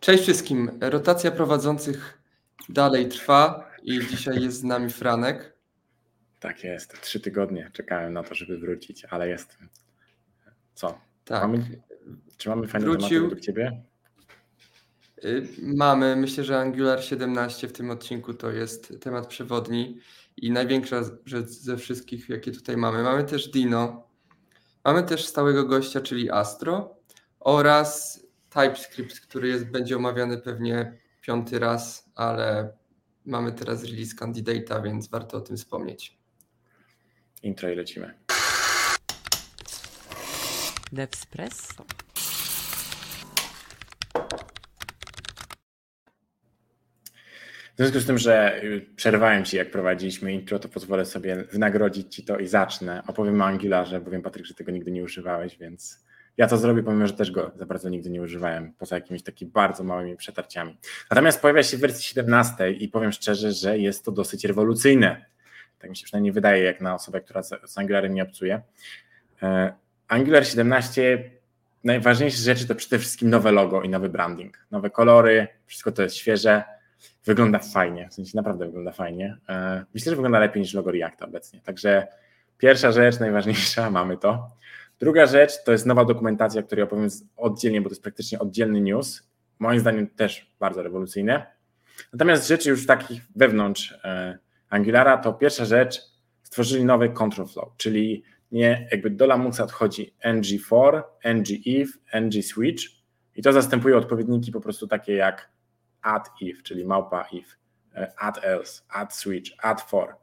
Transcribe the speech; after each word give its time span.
Cześć 0.00 0.22
wszystkim. 0.22 0.70
Rotacja 0.80 1.30
prowadzących 1.30 2.18
dalej 2.68 3.08
trwa 3.08 3.70
i 3.82 4.06
dzisiaj 4.06 4.42
jest 4.42 4.58
z 4.58 4.64
nami 4.64 4.90
Franek. 4.90 5.56
Tak 6.40 6.64
jest. 6.64 7.00
Trzy 7.00 7.20
tygodnie 7.20 7.70
czekałem 7.72 8.12
na 8.12 8.22
to, 8.22 8.34
żeby 8.34 8.58
wrócić, 8.58 9.04
ale 9.04 9.28
jestem. 9.28 9.68
Co? 10.74 10.98
Tak. 11.24 11.42
Mamy, 11.42 11.80
czy 12.36 12.48
mamy 12.48 12.68
fajne 12.68 12.86
Wrócił. 12.86 13.22
tematy 13.22 13.40
Ciebie? 13.40 13.82
Y, 15.24 15.48
Mamy, 15.62 16.16
myślę, 16.16 16.44
że 16.44 16.58
Angular 16.58 17.04
17 17.04 17.68
w 17.68 17.72
tym 17.72 17.90
odcinku 17.90 18.34
to 18.34 18.50
jest 18.50 19.00
temat 19.00 19.26
przewodni 19.26 20.00
i 20.36 20.50
największa 20.50 21.02
rzecz 21.26 21.48
ze 21.48 21.76
wszystkich, 21.76 22.28
jakie 22.28 22.52
tutaj 22.52 22.76
mamy. 22.76 23.02
Mamy 23.02 23.24
też 23.24 23.48
Dino, 23.48 24.08
mamy 24.84 25.02
też 25.02 25.26
stałego 25.26 25.64
gościa, 25.64 26.00
czyli 26.00 26.30
Astro 26.30 26.96
oraz 27.40 28.20
TypeScript, 28.50 29.20
który 29.20 29.48
jest, 29.48 29.70
będzie 29.70 29.96
omawiany 29.96 30.38
pewnie 30.38 30.98
piąty 31.20 31.58
raz, 31.58 32.10
ale 32.14 32.72
mamy 33.24 33.52
teraz 33.52 33.84
release 33.84 34.14
candidate'a, 34.14 34.82
więc 34.82 35.08
warto 35.08 35.36
o 35.36 35.40
tym 35.40 35.56
wspomnieć. 35.56 36.18
Intro 37.42 37.70
i 37.70 37.74
lecimy. 37.74 38.14
Devspresso. 40.92 41.84
W 47.74 47.82
związku 47.82 48.00
z 48.00 48.06
tym, 48.06 48.18
że 48.18 48.62
przerwałem 48.96 49.44
Ci, 49.44 49.56
jak 49.56 49.70
prowadziliśmy 49.70 50.32
intro, 50.32 50.58
to 50.58 50.68
pozwolę 50.68 51.04
sobie 51.04 51.44
wynagrodzić 51.44 52.14
Ci 52.14 52.24
to 52.24 52.38
i 52.38 52.46
zacznę. 52.46 53.02
Opowiem 53.06 53.42
o 53.42 53.44
Angularze, 53.44 54.00
bo 54.00 54.10
wiem, 54.10 54.22
Patryk, 54.22 54.46
że 54.46 54.54
tego 54.54 54.72
nigdy 54.72 54.90
nie 54.90 55.04
używałeś, 55.04 55.58
więc 55.58 56.04
ja 56.40 56.46
to 56.46 56.56
zrobię, 56.56 56.82
pomimo, 56.82 57.06
że 57.06 57.12
też 57.12 57.30
go 57.30 57.50
za 57.56 57.66
bardzo 57.66 57.88
nigdy 57.88 58.10
nie 58.10 58.22
używałem, 58.22 58.72
poza 58.78 58.94
jakimiś 58.94 59.22
takimi 59.22 59.50
bardzo 59.50 59.84
małymi 59.84 60.16
przetarciami. 60.16 60.78
Natomiast 61.10 61.40
pojawia 61.40 61.62
się 61.62 61.76
w 61.76 61.80
wersji 61.80 62.04
17 62.04 62.70
i 62.70 62.88
powiem 62.88 63.12
szczerze, 63.12 63.52
że 63.52 63.78
jest 63.78 64.04
to 64.04 64.12
dosyć 64.12 64.44
rewolucyjne. 64.44 65.24
Tak 65.78 65.90
mi 65.90 65.96
się 65.96 66.04
przynajmniej 66.04 66.32
wydaje, 66.32 66.64
jak 66.64 66.80
na 66.80 66.94
osobę, 66.94 67.20
która 67.20 67.42
z 67.42 67.78
Angularem 67.78 68.14
nie 68.14 68.22
obcuje. 68.22 68.62
E, 69.42 69.72
Angular 70.08 70.46
17, 70.46 71.30
najważniejsze 71.84 72.38
rzeczy 72.38 72.66
to 72.66 72.74
przede 72.74 72.98
wszystkim 72.98 73.30
nowe 73.30 73.52
logo 73.52 73.82
i 73.82 73.88
nowy 73.88 74.08
branding. 74.08 74.66
Nowe 74.70 74.90
kolory, 74.90 75.48
wszystko 75.66 75.92
to 75.92 76.02
jest 76.02 76.16
świeże, 76.16 76.64
wygląda 77.24 77.58
fajnie, 77.58 78.08
w 78.08 78.14
sensie 78.14 78.32
naprawdę 78.36 78.66
wygląda 78.66 78.92
fajnie. 78.92 79.36
E, 79.48 79.84
Myślę, 79.94 80.10
że 80.10 80.16
wygląda 80.16 80.38
lepiej 80.38 80.62
niż 80.62 80.74
logo 80.74 80.90
Reacta 80.90 81.26
obecnie. 81.26 81.60
Także 81.60 82.06
pierwsza 82.58 82.92
rzecz, 82.92 83.20
najważniejsza, 83.20 83.90
mamy 84.00 84.16
to. 84.16 84.50
Druga 85.00 85.26
rzecz 85.26 85.64
to 85.64 85.72
jest 85.72 85.86
nowa 85.86 86.04
dokumentacja, 86.04 86.60
o 86.60 86.64
której 86.64 86.84
opowiem 86.84 87.08
oddzielnie, 87.36 87.80
bo 87.80 87.88
to 87.88 87.92
jest 87.92 88.02
praktycznie 88.02 88.38
oddzielny 88.38 88.80
news. 88.80 89.30
Moim 89.58 89.80
zdaniem 89.80 90.06
też 90.08 90.54
bardzo 90.60 90.82
rewolucyjne. 90.82 91.46
Natomiast 92.12 92.48
rzeczy 92.48 92.70
już 92.70 92.86
takich 92.86 93.22
wewnątrz 93.36 93.92
e, 94.04 94.38
Angulara, 94.70 95.18
to 95.18 95.32
pierwsza 95.32 95.64
rzecz, 95.64 96.00
stworzyli 96.42 96.84
nowy 96.84 97.08
control 97.08 97.48
flow, 97.48 97.76
czyli 97.76 98.22
nie 98.52 98.88
jakby 98.90 99.10
do 99.10 99.26
Lamusa 99.26 99.64
odchodzi 99.64 100.14
ng4, 100.24 101.02
ng-if, 101.24 101.92
ng-switch 102.20 102.82
i 103.36 103.42
to 103.42 103.52
zastępuje 103.52 103.96
odpowiedniki 103.96 104.52
po 104.52 104.60
prostu 104.60 104.86
takie 104.86 105.14
jak 105.14 105.50
add 106.02 106.30
if, 106.40 106.62
czyli 106.62 106.84
małpa 106.84 107.26
if, 107.32 107.56
e, 107.94 108.12
add 108.18 108.44
else, 108.44 108.82
add 108.88 109.14
switch, 109.14 109.50
add 109.62 109.80
for. 109.80 110.16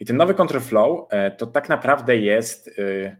I 0.00 0.04
ten 0.04 0.16
nowy 0.16 0.34
control 0.34 0.62
flow 0.62 1.06
e, 1.10 1.30
to 1.30 1.46
tak 1.46 1.68
naprawdę 1.68 2.16
jest 2.16 2.68
e, 2.68 3.16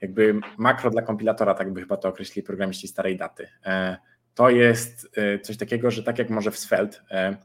jakby 0.00 0.40
makro 0.58 0.90
dla 0.90 1.02
kompilatora, 1.02 1.54
tak 1.54 1.72
by 1.72 1.80
chyba 1.80 1.96
to 1.96 2.08
określili 2.08 2.46
programiści 2.46 2.88
starej 2.88 3.16
daty. 3.16 3.48
E, 3.64 3.96
To 4.34 4.50
jest 4.50 5.08
e, 5.16 5.38
coś 5.38 5.56
takiego, 5.56 5.90
że 5.90 6.02
tak 6.02 6.18
jak 6.18 6.30
może 6.30 6.50
w 6.50 6.58
Svelte, 6.58 6.98
e, 7.10 7.36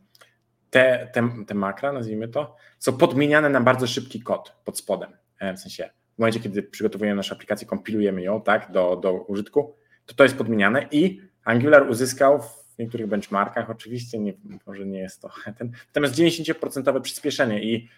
te, 0.70 1.10
te, 1.14 1.30
te 1.48 1.54
makra, 1.54 1.94
nazwijmy 1.94 2.28
to, 2.28 2.56
są 2.80 2.98
podmieniane 2.98 3.50
na 3.50 3.62
bardzo 3.62 3.88
szybki 3.88 4.22
kod 4.22 4.56
pod 4.66 4.78
spodem. 4.78 5.12
W 5.56 5.60
sensie 5.60 5.90
w 6.16 6.20
momencie, 6.20 6.40
kiedy 6.40 6.64
przygotowujemy 6.64 7.16
naszą 7.16 7.36
aplikację, 7.36 7.68
kompilujemy 7.68 8.22
ją 8.22 8.42
tak, 8.42 8.72
do, 8.72 8.96
do 8.96 9.14
użytku, 9.14 9.76
to 10.06 10.16
to 10.16 10.24
jest 10.24 10.38
podmieniane 10.38 10.88
i 10.92 11.22
Angular 11.44 11.90
uzyskał 11.90 12.42
w 12.42 12.78
niektórych 12.80 13.08
benchmarkach, 13.08 13.70
oczywiście, 13.70 14.20
nie, 14.20 14.34
może 14.66 14.86
nie 14.86 15.00
jest 15.00 15.22
to 15.22 15.30
ten, 15.58 15.72
natomiast 15.88 16.16
90% 16.16 17.02
przyspieszenie 17.02 17.64
i 17.64 17.90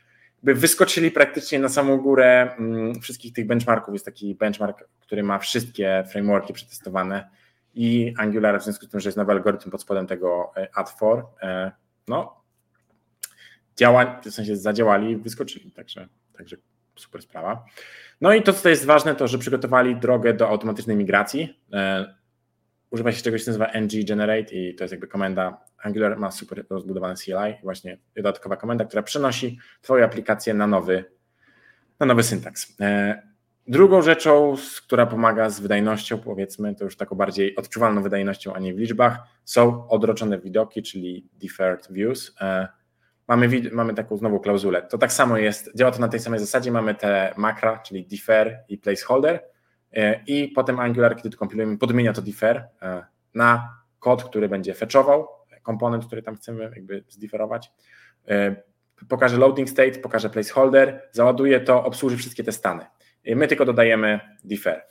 jakby 0.45 0.61
wyskoczyli 0.61 1.11
praktycznie 1.11 1.59
na 1.59 1.69
samą 1.69 1.97
górę 1.97 2.55
mm, 2.59 3.01
wszystkich 3.01 3.33
tych 3.33 3.47
benchmarków. 3.47 3.93
Jest 3.93 4.05
taki 4.05 4.35
benchmark, 4.35 4.83
który 4.99 5.23
ma 5.23 5.39
wszystkie 5.39 6.03
frameworki 6.11 6.53
przetestowane 6.53 7.29
i 7.73 8.13
Angular 8.17 8.59
w 8.59 8.63
związku 8.63 8.85
z 8.85 8.89
tym, 8.89 8.99
że 8.99 9.07
jest 9.07 9.17
nowy 9.17 9.31
algorytm 9.31 9.71
pod 9.71 9.81
spodem 9.81 10.07
tego 10.07 10.51
e, 10.55 10.67
add4, 10.77 11.23
e, 11.41 11.71
no 12.07 12.41
działa, 13.77 14.21
w 14.25 14.31
sensie 14.31 14.55
zadziałali 14.55 15.17
wyskoczyli, 15.17 15.71
także, 15.71 16.07
także 16.37 16.57
super 16.95 17.21
sprawa. 17.21 17.65
No 18.21 18.33
i 18.33 18.43
to, 18.43 18.53
co 18.53 18.69
jest 18.69 18.85
ważne, 18.85 19.15
to, 19.15 19.27
że 19.27 19.37
przygotowali 19.37 19.95
drogę 19.95 20.33
do 20.33 20.49
automatycznej 20.49 20.97
migracji. 20.97 21.59
Używa 22.95 23.11
się 23.11 23.23
czegoś, 23.23 23.43
co 23.43 23.51
nazywa 23.51 23.71
ng 23.73 24.07
generate 24.07 24.55
i 24.55 24.75
to 24.75 24.83
jest 24.83 24.91
jakby 24.91 25.07
komenda. 25.07 25.57
Angular 25.83 26.17
ma 26.17 26.31
super 26.31 26.65
rozbudowane 26.69 27.15
CLI, 27.15 27.55
właśnie 27.63 27.97
dodatkowa 28.15 28.57
komenda, 28.57 28.85
która 28.85 29.03
przenosi 29.03 29.59
Twoją 29.81 30.05
aplikację 30.05 30.53
na 30.53 30.67
nowy, 30.67 31.05
na 31.99 32.05
nowy 32.05 32.23
syntaks. 32.23 32.75
E, 32.81 33.21
Drugą 33.67 34.01
rzeczą, 34.01 34.55
która 34.85 35.05
pomaga 35.05 35.49
z 35.49 35.59
wydajnością, 35.59 36.17
powiedzmy, 36.17 36.75
to 36.75 36.83
już 36.83 36.97
taką 36.97 37.15
bardziej 37.15 37.55
odczuwalną 37.55 38.03
wydajnością, 38.03 38.53
a 38.53 38.59
nie 38.59 38.73
w 38.73 38.77
liczbach, 38.77 39.17
są 39.45 39.87
odroczone 39.87 40.39
widoki, 40.39 40.83
czyli 40.83 41.29
deferred 41.33 41.87
views. 41.91 42.35
E, 42.41 42.67
Mamy, 43.27 43.49
mamy 43.71 43.93
taką 43.93 44.17
znowu 44.17 44.39
klauzulę. 44.39 44.81
To 44.81 44.97
tak 44.97 45.13
samo 45.13 45.37
jest, 45.37 45.71
działa 45.75 45.91
to 45.91 45.99
na 45.99 46.07
tej 46.07 46.19
samej 46.19 46.39
zasadzie. 46.39 46.71
Mamy 46.71 46.95
te 46.95 47.33
makra, 47.37 47.77
czyli 47.77 48.07
defer 48.07 48.59
i 48.69 48.77
placeholder, 48.77 49.43
i 50.27 50.47
potem 50.47 50.79
Angular, 50.79 51.15
kiedy 51.15 51.29
to 51.29 51.37
kompilujemy, 51.37 51.77
podmienia 51.77 52.13
to 52.13 52.21
defer 52.21 52.67
e, 52.81 53.05
na 53.33 53.77
kod, 53.99 54.23
który 54.23 54.49
będzie 54.49 54.73
fetchował 54.73 55.27
komponent, 55.65 56.05
który 56.05 56.21
tam 56.21 56.35
chcemy 56.35 56.63
jakby 56.63 57.03
zdeferować. 57.09 57.71
E, 58.27 58.55
Pokaże 59.09 59.37
loading 59.37 59.69
state, 59.69 59.91
pokaże 59.91 60.29
placeholder, 60.29 61.01
załaduje 61.11 61.59
to, 61.59 61.83
obsłuży 61.83 62.17
wszystkie 62.17 62.43
te 62.43 62.51
stany. 62.51 62.85
My 63.35 63.47
tylko 63.47 63.65
dodajemy 63.65 64.19
defer. 64.43 64.81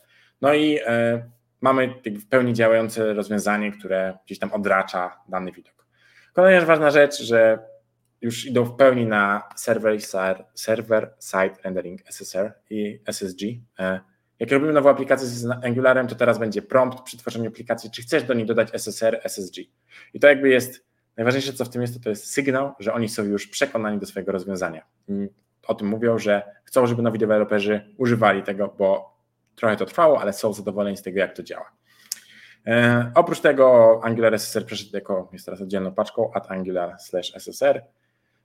No 0.41 0.55
i 0.55 0.79
e, 0.87 1.31
mamy 1.61 1.95
w 2.07 2.29
pełni 2.29 2.55
działające 2.55 3.15
rozwiązanie, 3.15 3.73
które 3.73 4.19
gdzieś 4.27 4.39
tam 4.39 4.53
odracza 4.53 5.21
dany 5.29 5.53
widok. 5.53 5.87
Kolejna 6.33 6.67
ważna 6.67 6.91
rzecz, 6.91 7.23
że 7.23 7.59
już 8.21 8.47
idą 8.47 8.65
w 8.65 8.77
pełni 8.77 9.07
na 9.07 9.43
server 9.57 9.99
server 10.55 11.15
side 11.21 11.55
rendering 11.65 12.01
SSR 12.09 12.53
i 12.71 13.01
SSG. 13.07 13.43
Jak 14.41 14.53
robimy 14.53 14.73
nową 14.73 14.91
aplikację 14.91 15.29
z 15.29 15.51
Angularem, 15.65 16.09
to 16.09 16.15
teraz 16.15 16.39
będzie 16.39 16.63
prompt 16.63 17.03
przy 17.03 17.19
tworzeniu 17.19 17.49
aplikacji, 17.49 17.91
czy 17.91 18.03
chcesz 18.03 18.23
do 18.23 18.35
niej 18.35 18.47
dodać 18.47 18.69
SSR, 18.73 19.21
SSG. 19.25 19.59
I 20.15 20.21
to 20.21 20.29
jakby 20.29 20.49
jest 20.49 20.87
najważniejsze, 21.17 21.53
co 21.53 21.65
w 21.65 21.69
tym 21.69 21.83
jest, 21.83 21.95
to, 21.95 22.01
to 22.01 22.09
jest 22.09 22.33
sygnał, 22.33 22.73
że 22.79 22.95
oni 22.95 23.09
są 23.09 23.25
już 23.25 23.47
przekonani 23.47 23.99
do 23.99 24.07
swojego 24.07 24.33
rozwiązania. 24.33 24.85
O 25.67 25.75
tym 25.75 25.89
mówią, 25.89 26.19
że 26.19 26.43
chcą, 26.65 26.87
żeby 26.87 27.03
nowi 27.03 27.19
deweloperzy 27.19 27.95
używali 27.97 28.43
tego, 28.43 28.75
bo 28.79 29.19
trochę 29.55 29.77
to 29.77 29.87
trwało, 29.87 30.21
ale 30.21 30.33
są 30.33 30.53
zadowoleni 30.53 30.97
z 30.97 31.03
tego, 31.03 31.19
jak 31.19 31.37
to 31.37 31.43
działa. 31.43 31.73
E, 32.67 33.13
oprócz 33.15 33.41
tego 33.41 34.01
Angular 34.05 34.35
SSR 34.35 34.67
przeszedł 34.67 34.91
jako, 34.95 35.29
jest 35.33 35.45
teraz 35.45 35.61
oddzielną 35.61 35.95
paczką, 35.95 36.31
at 36.35 36.51
Angular 36.51 37.01
slash 37.01 37.35
SSR. 37.35 37.85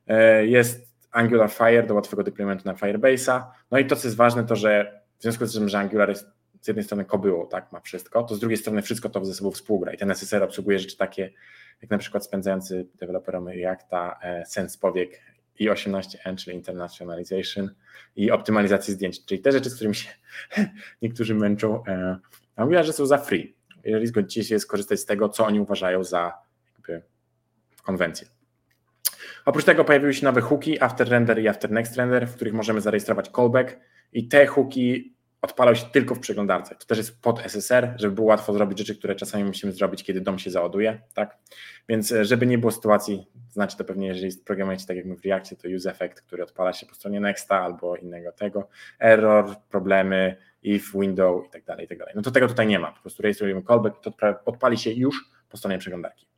E, 0.07 0.45
jest 0.45 0.89
Angular 1.11 1.50
Fire 1.50 1.83
do 1.83 1.95
łatwego 1.95 2.23
deploymentu 2.23 2.63
na 2.66 2.73
Firebase'a. 2.73 3.44
No 3.71 3.79
i 3.79 3.85
to, 3.85 3.95
co 3.95 4.07
jest 4.07 4.17
ważne, 4.17 4.44
to 4.44 4.56
że 4.56 5.01
w 5.19 5.22
związku 5.22 5.46
z 5.46 5.53
tym, 5.53 5.69
że 5.69 5.80
Angular 5.80 6.09
jest 6.09 6.28
z 6.62 6.68
jednej 6.68 6.85
strony 6.85 7.06
kobyło, 7.06 7.46
tak, 7.46 7.72
ma 7.72 7.80
wszystko, 7.80 8.24
to 8.24 8.35
z 8.35 8.40
drugiej 8.40 8.57
strony 8.57 8.81
wszystko 8.81 9.09
to 9.09 9.25
ze 9.25 9.34
sobą 9.34 9.52
współgra. 9.52 9.94
I 9.94 9.97
ten 9.97 10.12
SSR 10.12 10.44
obsługuje 10.44 10.80
rzeczy 10.80 10.98
takie, 10.98 11.31
jak 11.81 11.92
na 11.92 11.98
przykład 11.98 12.25
spędzający 12.25 12.88
deweloperom 12.95 13.48
Reacta 13.48 14.19
e, 14.21 14.45
sens 14.45 14.77
powiek 14.77 15.21
i 15.60 15.69
18N, 15.69 16.36
czyli 16.36 16.56
internationalization 16.56 17.69
i 18.16 18.31
optymalizacji 18.31 18.94
zdjęć, 18.94 19.25
czyli 19.25 19.42
te 19.42 19.51
rzeczy, 19.51 19.69
z 19.69 19.75
którymi 19.75 19.95
się 19.95 20.10
niektórzy 21.01 21.36
męczą, 21.36 21.86
e, 21.86 22.18
a 22.56 22.63
mówiła, 22.63 22.83
że 22.83 22.94
są 22.94 23.06
za 23.06 23.18
free, 23.18 23.56
jeżeli 23.83 24.07
zgodzicie 24.07 24.44
się 24.44 24.60
skorzystać 24.60 25.00
z 25.00 25.06
tego, 25.06 25.30
co 25.30 25.45
oni 25.45 25.60
uważają 25.60 26.04
za 26.04 26.33
jakby 26.77 27.04
konwencję. 27.83 28.27
Oprócz 29.45 29.65
tego 29.65 29.86
pojawiły 29.86 30.13
się 30.13 30.25
nowe 30.25 30.41
hooki, 30.41 30.81
after 30.83 31.09
render 31.09 31.41
i 31.41 31.47
after 31.47 31.71
next 31.71 31.95
render, 31.95 32.27
w 32.27 32.36
których 32.36 32.53
możemy 32.53 32.81
zarejestrować 32.81 33.30
callback 33.30 33.77
i 34.13 34.27
te 34.27 34.45
hooki 34.45 35.19
odpalał 35.41 35.75
się 35.75 35.86
tylko 35.86 36.15
w 36.15 36.19
przeglądarce. 36.19 36.75
To 36.75 36.86
też 36.86 36.97
jest 36.97 37.21
pod 37.21 37.39
SSR, 37.39 37.94
żeby 37.95 38.15
było 38.15 38.27
łatwo 38.27 38.53
zrobić 38.53 38.80
rzeczy, 38.80 38.95
które 38.95 39.15
czasami 39.15 39.44
musimy 39.44 39.74
zrobić, 39.74 40.03
kiedy 40.03 40.21
dom 40.21 40.39
się 40.39 40.51
załaduje, 40.51 41.01
tak? 41.13 41.38
Więc 41.89 42.12
e, 42.12 42.25
żeby 42.25 42.47
nie 42.47 42.57
było 42.57 42.71
sytuacji, 42.71 43.27
znacie 43.50 43.77
to 43.77 43.83
pewnie, 43.83 44.07
jeżeli 44.07 44.38
programujecie 44.45 44.86
tak 44.86 44.97
jak 44.97 45.06
my 45.06 45.15
w 45.15 45.25
Reactie, 45.25 45.56
to 45.56 45.68
use 45.75 45.91
effect, 45.91 46.21
który 46.21 46.44
odpala 46.44 46.74
się 46.74 46.86
po 46.86 46.95
stronie 46.95 47.19
Nexta 47.19 47.62
albo 47.62 47.95
innego 47.95 48.31
tego, 48.31 48.69
error, 49.00 49.56
problemy, 49.69 50.36
if, 50.63 51.00
window 51.00 51.45
i 51.45 51.50
tak 51.50 51.63
dalej, 51.63 51.86
i 51.86 51.88
tak 51.88 51.97
dalej. 51.97 52.13
No 52.15 52.21
to 52.21 52.31
tego 52.31 52.47
tutaj 52.47 52.68
nie 52.68 52.80
ma, 52.80 52.91
po 52.91 53.01
prostu 53.01 53.24
rejestrujemy 53.24 53.63
callback 53.63 54.00
to 54.01 54.12
odpali 54.45 54.77
się 54.77 54.91
już 54.91 55.30
po 55.50 55.57
stronie 55.57 55.77
przeglądarki. 55.77 56.28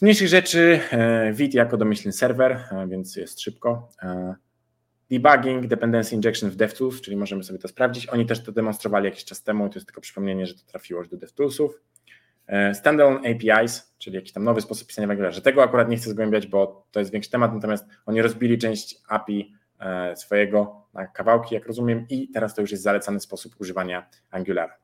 Z 0.00 0.02
mniejszych 0.02 0.28
rzeczy 0.28 0.80
Vite 1.32 1.58
jako 1.58 1.76
domyślny 1.76 2.12
serwer, 2.12 2.64
więc 2.88 3.16
jest 3.16 3.40
szybko. 3.40 3.88
Debugging, 5.10 5.66
dependency 5.66 6.14
injection 6.14 6.50
w 6.50 6.56
DevTools, 6.56 7.00
czyli 7.00 7.16
możemy 7.16 7.44
sobie 7.44 7.58
to 7.58 7.68
sprawdzić. 7.68 8.06
Oni 8.06 8.26
też 8.26 8.44
to 8.44 8.52
demonstrowali 8.52 9.04
jakiś 9.04 9.24
czas 9.24 9.42
temu 9.42 9.66
i 9.66 9.70
to 9.70 9.74
jest 9.74 9.86
tylko 9.86 10.00
przypomnienie, 10.00 10.46
że 10.46 10.54
to 10.54 10.60
trafiło 10.66 11.00
już 11.00 11.08
do 11.08 11.16
DevToolsów. 11.16 11.80
E, 12.46 12.74
standalone 12.74 13.20
APIs, 13.30 13.94
czyli 13.98 14.16
jakiś 14.16 14.32
tam 14.32 14.44
nowy 14.44 14.60
sposób 14.60 14.88
pisania 14.88 15.08
w 15.08 15.10
Angularze. 15.10 15.42
Tego 15.42 15.62
akurat 15.62 15.88
nie 15.88 15.96
chcę 15.96 16.10
zgłębiać, 16.10 16.46
bo 16.46 16.86
to 16.90 17.00
jest 17.00 17.12
większy 17.12 17.30
temat, 17.30 17.54
natomiast 17.54 17.86
oni 18.06 18.22
rozbili 18.22 18.58
część 18.58 18.96
API 19.08 19.54
e, 19.80 20.16
swojego 20.16 20.86
na 20.94 21.06
kawałki, 21.06 21.54
jak 21.54 21.66
rozumiem, 21.66 22.06
i 22.08 22.28
teraz 22.28 22.54
to 22.54 22.60
już 22.60 22.70
jest 22.70 22.82
zalecany 22.82 23.20
sposób 23.20 23.54
używania 23.58 24.08
Angulara. 24.30 24.76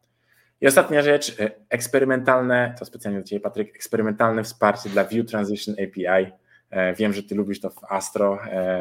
I 0.61 0.67
ostatnia 0.67 1.03
rzecz, 1.03 1.41
e, 1.41 1.51
eksperymentalne, 1.71 2.75
to 2.79 2.85
specjalnie 2.85 3.21
do 3.21 3.27
Ciebie 3.27 3.41
Patryk, 3.41 3.77
eksperymentalne 3.77 4.45
wsparcie 4.45 4.91
dla 4.91 5.05
View 5.05 5.27
Transition 5.27 5.75
API. 5.75 6.33
Wiem, 6.97 7.13
że 7.13 7.23
Ty 7.23 7.35
lubisz 7.35 7.61
to 7.61 7.71
w 7.71 7.85
Astro, 7.85 8.39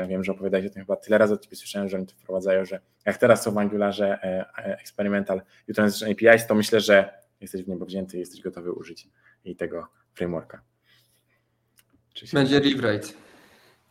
wiem, 0.08 0.24
że 0.24 0.32
opowiadałeś 0.32 0.66
o 0.66 0.70
tym 0.70 0.82
chyba 0.82 0.96
tyle 0.96 1.18
razy 1.18 1.34
od 1.34 1.44
Ciebie 1.44 1.56
słyszałem, 1.56 1.90
że 1.90 1.98
oni 1.98 2.06
to 2.06 2.14
wprowadzają, 2.16 2.66
że 2.66 2.80
jak 3.06 3.18
teraz 3.18 3.44
są 3.44 3.52
w 3.52 3.58
Angularze 3.58 4.20
Experimental 4.56 5.42
View 5.68 5.76
Transition 5.76 6.12
APIs, 6.12 6.48
to 6.48 6.56
myślę, 6.56 6.80
że 6.80 7.14
jesteś 7.42 7.64
w 7.64 7.68
niebo 7.68 7.86
wzięty, 7.86 8.18
jesteś 8.18 8.42
gotowy 8.42 8.72
użyć 8.72 9.08
i 9.46 9.56
tego 9.56 9.88
frameworka. 10.14 10.62
Będzie 12.34 12.60
rewrite. 12.60 13.08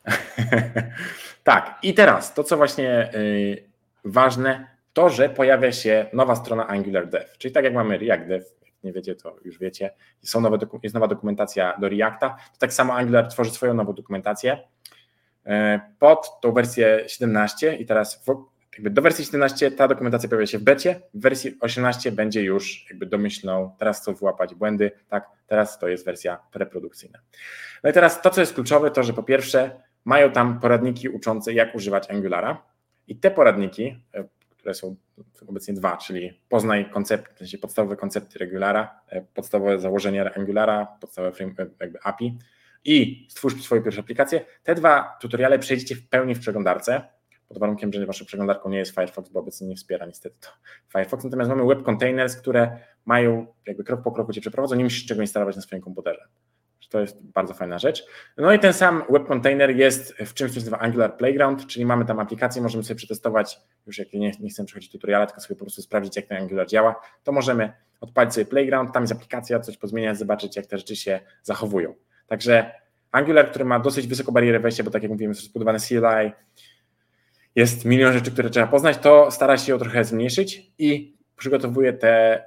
tak, 1.45 1.79
i 1.83 1.95
teraz 1.95 2.35
to, 2.35 2.45
co 2.45 2.57
właśnie 2.57 3.11
yy, 3.15 3.65
ważne, 4.05 4.74
to, 4.95 5.11
że 5.11 5.29
pojawia 5.29 5.73
się 5.73 6.07
nowa 6.13 6.37
strona 6.37 6.67
Angular 6.67 7.09
Dev, 7.09 7.27
czyli 7.39 7.55
tak 7.55 7.65
jak 7.65 7.75
mamy 7.75 7.99
React 7.99 8.29
Dev, 8.29 8.47
jak 8.63 8.75
nie 8.85 8.93
wiecie, 8.93 9.15
to 9.15 9.37
już 9.45 9.59
wiecie, 9.59 9.91
są 10.23 10.41
nowe, 10.41 10.59
jest 10.83 10.95
nowa 10.95 11.09
dokumentacja 11.09 11.77
do 11.81 11.89
Reacta, 11.89 12.29
to 12.29 12.59
tak 12.59 12.73
samo 12.73 12.95
Angular 12.95 13.29
tworzy 13.29 13.51
swoją 13.51 13.75
nową 13.75 13.93
dokumentację 13.93 14.59
y, 15.47 15.51
pod 15.99 16.41
tą 16.41 16.53
wersję 16.53 17.05
17 17.07 17.77
i 17.77 17.87
teraz 17.87 18.25
w, 18.27 18.45
jakby 18.75 18.91
do 18.91 19.03
wersji 19.03 19.25
17 19.25 19.71
ta 19.71 19.89
dokumentacja 19.89 20.29
pojawia 20.29 20.47
się 20.47 20.59
w 20.59 20.63
becie, 20.63 21.01
w 21.15 21.21
wersji 21.21 21.59
18 21.61 22.13
będzie 22.13 22.43
już 22.43 22.87
jakby 22.91 23.07
domyślną, 23.07 23.77
teraz 23.79 24.01
chcą 24.01 24.15
wyłapać 24.15 24.55
błędy, 24.55 24.91
tak, 25.09 25.31
teraz 25.47 25.79
to 25.79 25.89
jest 25.89 26.05
wersja 26.05 26.39
preprodukcyjna. 26.53 27.19
No 27.83 27.91
i 27.91 27.93
teraz 27.93 28.23
to, 28.23 28.31
co 28.31 28.41
jest 28.41 28.55
kluczowe, 28.55 28.91
to, 28.91 29.03
że 29.03 29.13
po 29.13 29.23
pierwsze 29.23 29.81
mają 30.05 30.31
tam 30.31 30.61
poradniki 30.61 31.09
uczące, 31.09 31.53
jak 31.53 31.75
używać 31.75 32.11
Angulara. 32.11 32.63
I 33.09 33.17
te 33.17 33.31
poradniki, 33.31 34.05
e, 34.15 34.25
które 34.65 34.75
są 34.75 34.97
obecnie 35.47 35.75
dwa, 35.75 35.97
czyli 35.97 36.41
poznaj 36.49 36.91
koncept, 36.91 37.35
w 37.35 37.39
sensie 37.39 37.59
podstawowe 37.59 37.97
koncepty 37.97 38.39
Regulara, 38.39 39.01
e, 39.09 39.23
podstawowe 39.23 39.79
założenia 39.79 40.35
Angulara, 40.35 40.87
podstawowe 41.01 41.33
frame, 41.33 41.53
e, 41.59 41.67
jakby 41.81 41.99
API 42.03 42.39
i 42.85 43.27
stwórz 43.31 43.63
swoją 43.63 43.83
pierwszą 43.83 44.01
aplikację. 44.01 44.45
Te 44.63 44.75
dwa 44.75 45.17
tutoriale 45.21 45.59
przejdziecie 45.59 45.95
w 45.95 46.09
pełni 46.09 46.35
w 46.35 46.41
przeglądarce, 46.41 47.03
pod 47.49 47.59
warunkiem, 47.59 47.93
że 47.93 48.07
waszą 48.07 48.25
przeglądarką 48.25 48.69
nie 48.69 48.79
jest 48.79 48.95
Firefox, 48.95 49.31
bo 49.31 49.41
obecnie 49.41 49.67
nie 49.67 49.77
wspiera 49.77 50.07
niestety 50.07 50.37
to 50.41 50.49
Firefox. 50.93 51.25
Natomiast 51.25 51.51
mamy 51.51 51.67
web 51.67 51.83
containers, 51.83 52.37
które 52.37 52.79
mają 53.05 53.47
jakby 53.67 53.85
krok 53.85 54.03
po 54.03 54.13
kroku 54.13 54.33
cię 54.33 54.41
przeprowadzą, 54.41 54.77
nie 54.77 54.85
musisz 54.85 55.07
czego 55.07 55.21
instalować 55.21 55.57
na 55.57 55.63
swoim 55.63 55.83
komputerze. 55.83 56.29
To 56.95 57.01
jest 57.01 57.23
bardzo 57.23 57.55
fajna 57.55 57.79
rzecz. 57.79 58.07
No 58.37 58.53
i 58.53 58.59
ten 58.59 58.73
sam 58.73 59.03
web 59.11 59.27
container 59.27 59.77
jest 59.77 60.15
w 60.15 60.35
czymś, 60.35 60.51
co 60.51 60.55
się 60.55 60.61
nazywa 60.61 60.79
Angular 60.79 61.17
Playground, 61.17 61.67
czyli 61.67 61.87
mamy 61.87 62.05
tam 62.05 62.21
aplikację, 62.21 62.63
możemy 62.63 62.85
sobie 62.85 62.95
przetestować, 62.95 63.61
już 63.87 63.99
jak 63.99 64.13
nie, 64.13 64.33
nie 64.41 64.51
chcemy 64.51 64.67
przechodzić 64.67 64.93
tutoriala, 64.93 65.27
tylko 65.27 65.41
sobie 65.41 65.57
po 65.57 65.65
prostu 65.65 65.83
sprawdzić, 65.83 66.17
jak 66.17 66.27
ten 66.27 66.43
Angular 66.43 66.67
działa, 66.67 67.01
to 67.25 67.33
możemy 67.33 67.73
odpalić 68.01 68.35
sobie 68.35 68.47
Playground, 68.47 68.93
tam 68.93 69.03
jest 69.03 69.13
aplikacja, 69.13 69.61
coś 69.61 69.77
pozmieniać, 69.77 70.19
zobaczyć, 70.19 70.57
jak 70.57 70.67
te 70.67 70.79
rzeczy 70.79 70.97
się 70.97 71.21
zachowują. 71.43 71.95
Także 72.27 72.71
Angular, 73.13 73.51
który 73.51 73.65
ma 73.65 73.81
dosyć 73.81 74.07
wysoką 74.07 74.33
barierę 74.33 74.61
wejścia, 74.61 74.85
bo 74.85 74.91
tak 74.91 75.03
jak 75.03 75.13
mówiłem, 75.13 75.31
jest 75.31 75.43
zbudowany 75.43 75.79
CLI, 75.79 76.33
jest 77.55 77.85
milion 77.85 78.13
rzeczy, 78.13 78.31
które 78.31 78.51
trzeba 78.51 78.67
poznać, 78.67 78.99
to 78.99 79.31
stara 79.31 79.59
się 79.59 79.73
ją 79.73 79.79
trochę 79.79 80.05
zmniejszyć 80.05 80.73
i 80.79 81.17
przygotowuje 81.37 81.93
te 81.93 82.45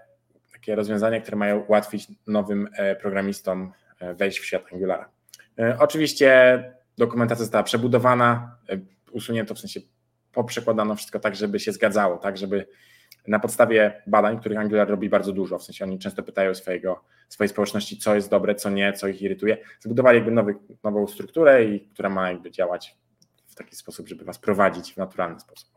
takie 0.54 0.76
rozwiązania, 0.76 1.22
które 1.22 1.38
mają 1.38 1.60
ułatwić 1.60 2.08
nowym 2.28 2.70
e, 2.74 2.96
programistom 2.96 3.74
wejść 4.16 4.40
w 4.40 4.46
świat 4.46 4.64
Angulara. 4.74 5.10
E, 5.60 5.78
oczywiście 5.80 6.64
dokumentacja 6.98 7.44
została 7.44 7.64
przebudowana, 7.64 8.58
usunięto 9.12 9.56
w 9.56 9.60
sensie 9.60 9.80
poprzekładano 10.34 10.96
wszystko 10.96 11.20
tak, 11.20 11.36
żeby 11.36 11.60
się 11.60 11.72
zgadzało, 11.72 12.18
tak, 12.18 12.38
żeby 12.38 12.68
na 13.28 13.40
podstawie 13.40 14.02
badań, 14.08 14.40
których 14.40 14.58
Angular 14.58 14.88
robi 14.90 15.10
bardzo 15.10 15.32
dużo, 15.32 15.60
w 15.60 15.64
sensie 15.64 15.86
oni 15.86 16.00
często 16.00 16.24
pytają 16.24 16.56
swojego, 16.56 17.04
swojej 17.30 17.50
społeczności, 17.50 17.98
co 17.98 18.16
jest 18.16 18.30
dobre, 18.30 18.56
co 18.56 18.70
nie, 18.70 18.94
co 18.94 19.08
ich 19.08 19.22
irytuje, 19.22 19.58
zbudowali 19.80 20.18
jakby 20.18 20.32
nowy, 20.32 20.56
nową 20.84 21.08
strukturę, 21.08 21.66
i 21.66 21.80
która 21.80 22.10
ma 22.10 22.32
jakby 22.32 22.52
działać 22.52 22.96
taki 23.58 23.76
sposób, 23.76 24.08
żeby 24.08 24.26
Was 24.26 24.40
prowadzić 24.40 24.94
w 24.94 24.98
naturalny 24.98 25.40
sposób. 25.40 25.70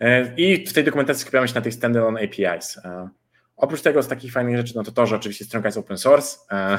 E, 0.00 0.34
I 0.36 0.66
w 0.66 0.72
tej 0.72 0.84
dokumentacji 0.84 1.22
skupiamy 1.22 1.48
się 1.48 1.54
na 1.54 1.60
tych 1.60 1.74
standalone 1.74 2.20
APIs. 2.20 2.78
E, 2.84 3.08
oprócz 3.56 3.82
tego 3.82 4.02
z 4.02 4.08
takich 4.08 4.32
fajnych 4.32 4.56
rzeczy, 4.56 4.76
no 4.76 4.82
to 4.82 4.92
to, 4.92 5.06
że 5.06 5.16
oczywiście 5.16 5.44
stronka 5.44 5.68
jest 5.68 5.78
open 5.78 5.98
source, 5.98 6.38
e, 6.50 6.78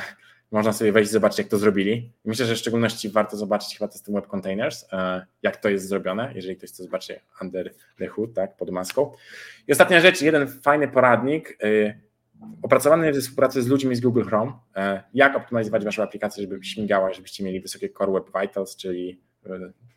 można 0.53 0.73
sobie 0.73 0.91
wejść 0.91 1.11
i 1.11 1.13
zobaczyć, 1.13 1.37
jak 1.37 1.47
to 1.47 1.57
zrobili. 1.57 2.11
Myślę, 2.25 2.45
że 2.45 2.55
w 2.55 2.57
szczególności 2.57 3.09
warto 3.09 3.37
zobaczyć 3.37 3.77
chyba 3.77 3.87
testy 3.87 4.11
web 4.11 4.27
containers, 4.27 4.85
jak 5.43 5.57
to 5.57 5.69
jest 5.69 5.87
zrobione, 5.87 6.31
jeżeli 6.35 6.55
ktoś 6.57 6.69
chce 6.69 6.83
zobaczyć 6.83 7.19
under 7.41 7.73
the 7.97 8.07
hood, 8.07 8.33
tak, 8.33 8.57
pod 8.57 8.69
maską. 8.69 9.11
I 9.67 9.71
ostatnia 9.71 9.99
rzecz, 9.99 10.21
jeden 10.21 10.47
fajny 10.47 10.87
poradnik, 10.87 11.57
opracowany 12.61 13.13
we 13.13 13.21
współpracy 13.21 13.61
z 13.61 13.67
ludźmi 13.67 13.95
z 13.95 13.99
Google 13.99 14.23
Chrome, 14.23 14.51
jak 15.13 15.35
optymalizować 15.35 15.85
Waszą 15.85 16.03
aplikację, 16.03 16.43
żeby 16.43 16.63
śmigała, 16.63 17.13
żebyście 17.13 17.43
mieli 17.43 17.59
wysokie 17.59 17.89
Core 17.89 18.11
Web 18.11 18.25
Vitals, 18.41 18.75
czyli 18.75 19.21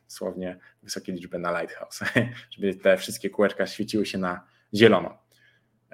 dosłownie 0.08 0.58
wysokie 0.82 1.12
liczby 1.12 1.38
na 1.38 1.60
Lighthouse, 1.60 2.00
żeby 2.52 2.74
te 2.74 2.96
wszystkie 2.96 3.30
kółeczka 3.30 3.66
świeciły 3.66 4.06
się 4.06 4.18
na 4.18 4.44
zielono. 4.74 5.25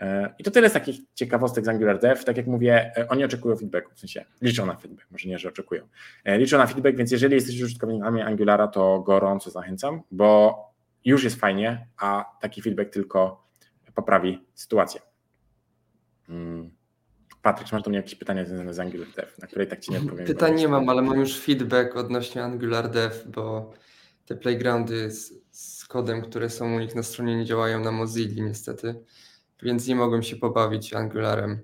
E, 0.02 0.34
I 0.38 0.44
to 0.44 0.50
tyle 0.50 0.70
z 0.70 0.72
takich 0.72 0.96
ciekawostek 1.14 1.64
z 1.64 1.68
Angular 1.68 2.00
Dev. 2.00 2.24
Tak 2.24 2.36
jak 2.36 2.46
mówię, 2.46 2.92
e, 2.96 3.08
oni 3.08 3.24
oczekują 3.24 3.56
feedbacku, 3.56 3.94
w 3.94 3.98
sensie 3.98 4.24
liczą 4.40 4.66
na 4.66 4.76
feedback, 4.76 5.10
może 5.10 5.28
nie, 5.28 5.38
że 5.38 5.48
oczekują. 5.48 5.88
E, 6.24 6.38
liczą 6.38 6.58
na 6.58 6.66
feedback, 6.66 6.96
więc 6.96 7.12
jeżeli 7.12 7.34
jesteście 7.34 7.64
użytkownikami 7.64 8.22
Angulara, 8.22 8.68
to 8.68 9.00
gorąco 9.00 9.50
zachęcam, 9.50 10.02
bo 10.10 10.58
już 11.04 11.24
jest 11.24 11.36
fajnie, 11.36 11.86
a 11.96 12.24
taki 12.40 12.62
feedback 12.62 12.92
tylko 12.92 13.46
poprawi 13.94 14.44
sytuację. 14.54 15.00
Hmm. 16.26 16.70
Patryk, 17.42 17.68
czy 17.68 17.74
masz 17.74 17.82
do 17.82 17.90
mnie 17.90 17.96
jakieś 17.96 18.14
pytania 18.14 18.44
związane 18.44 18.74
z 18.74 18.80
Angular 18.80 19.08
Dev, 19.16 19.32
na 19.38 19.46
które 19.46 19.66
tak 19.66 19.80
ci 19.80 19.92
nie 19.92 19.98
odpowiem? 19.98 20.26
Pytań 20.26 20.54
nie 20.54 20.68
mam, 20.68 20.88
ale 20.88 21.02
mam 21.02 21.20
już 21.20 21.40
feedback 21.40 21.96
odnośnie 21.96 22.44
Angular 22.44 22.90
Dev, 22.90 23.16
bo 23.26 23.72
te 24.26 24.36
playgroundy 24.36 25.10
z, 25.10 25.32
z 25.50 25.84
kodem, 25.84 26.22
które 26.22 26.50
są 26.50 26.76
u 26.76 26.78
nich 26.78 26.94
na 26.94 27.02
stronie 27.02 27.36
nie 27.36 27.44
działają 27.44 27.80
na 27.80 27.92
Mozilla 27.92 28.44
niestety, 28.44 28.94
więc 29.62 29.86
nie 29.86 29.94
mogłem 29.94 30.22
się 30.22 30.36
pobawić 30.36 30.94
Angularem. 30.94 31.62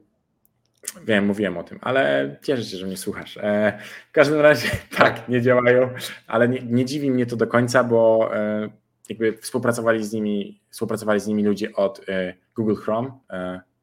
Wiem, 1.05 1.27
mówiłem 1.27 1.59
o 1.59 1.63
tym, 1.63 1.79
ale 1.83 2.37
cieszę 2.43 2.63
się, 2.63 2.77
że 2.77 2.87
mnie 2.87 2.97
słuchasz. 2.97 3.37
E, 3.37 3.79
w 4.09 4.13
każdym 4.13 4.41
razie 4.41 4.69
tak, 4.99 5.29
nie 5.29 5.43
działają, 5.43 5.91
ale 6.27 6.49
nie, 6.49 6.63
nie 6.63 6.85
dziwi 6.85 7.11
mnie 7.11 7.27
to 7.27 7.37
do 7.37 7.47
końca, 7.47 7.85
bo 7.85 8.31
e, 8.37 8.69
jakby 9.09 9.37
współpracowali 9.37 10.05
z 10.05 10.13
nimi, 10.13 10.61
współpracowali 10.71 11.21
z 11.21 11.27
nimi 11.27 11.45
ludzie 11.45 11.73
od 11.75 12.09
e, 12.09 12.35
Google 12.57 12.75
Chrome, 12.75 13.11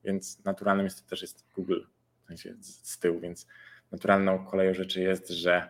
więc 0.03 0.45
naturalnym 0.45 0.85
jest 0.85 1.03
to 1.03 1.09
też 1.09 1.21
jest 1.21 1.45
Google 1.55 1.79
w 2.23 2.27
sensie 2.27 2.53
z, 2.59 2.91
z 2.91 2.99
tyłu, 2.99 3.19
więc 3.19 3.47
naturalną 3.91 4.45
koleją 4.45 4.73
rzeczy 4.73 5.01
jest, 5.01 5.29
że 5.29 5.69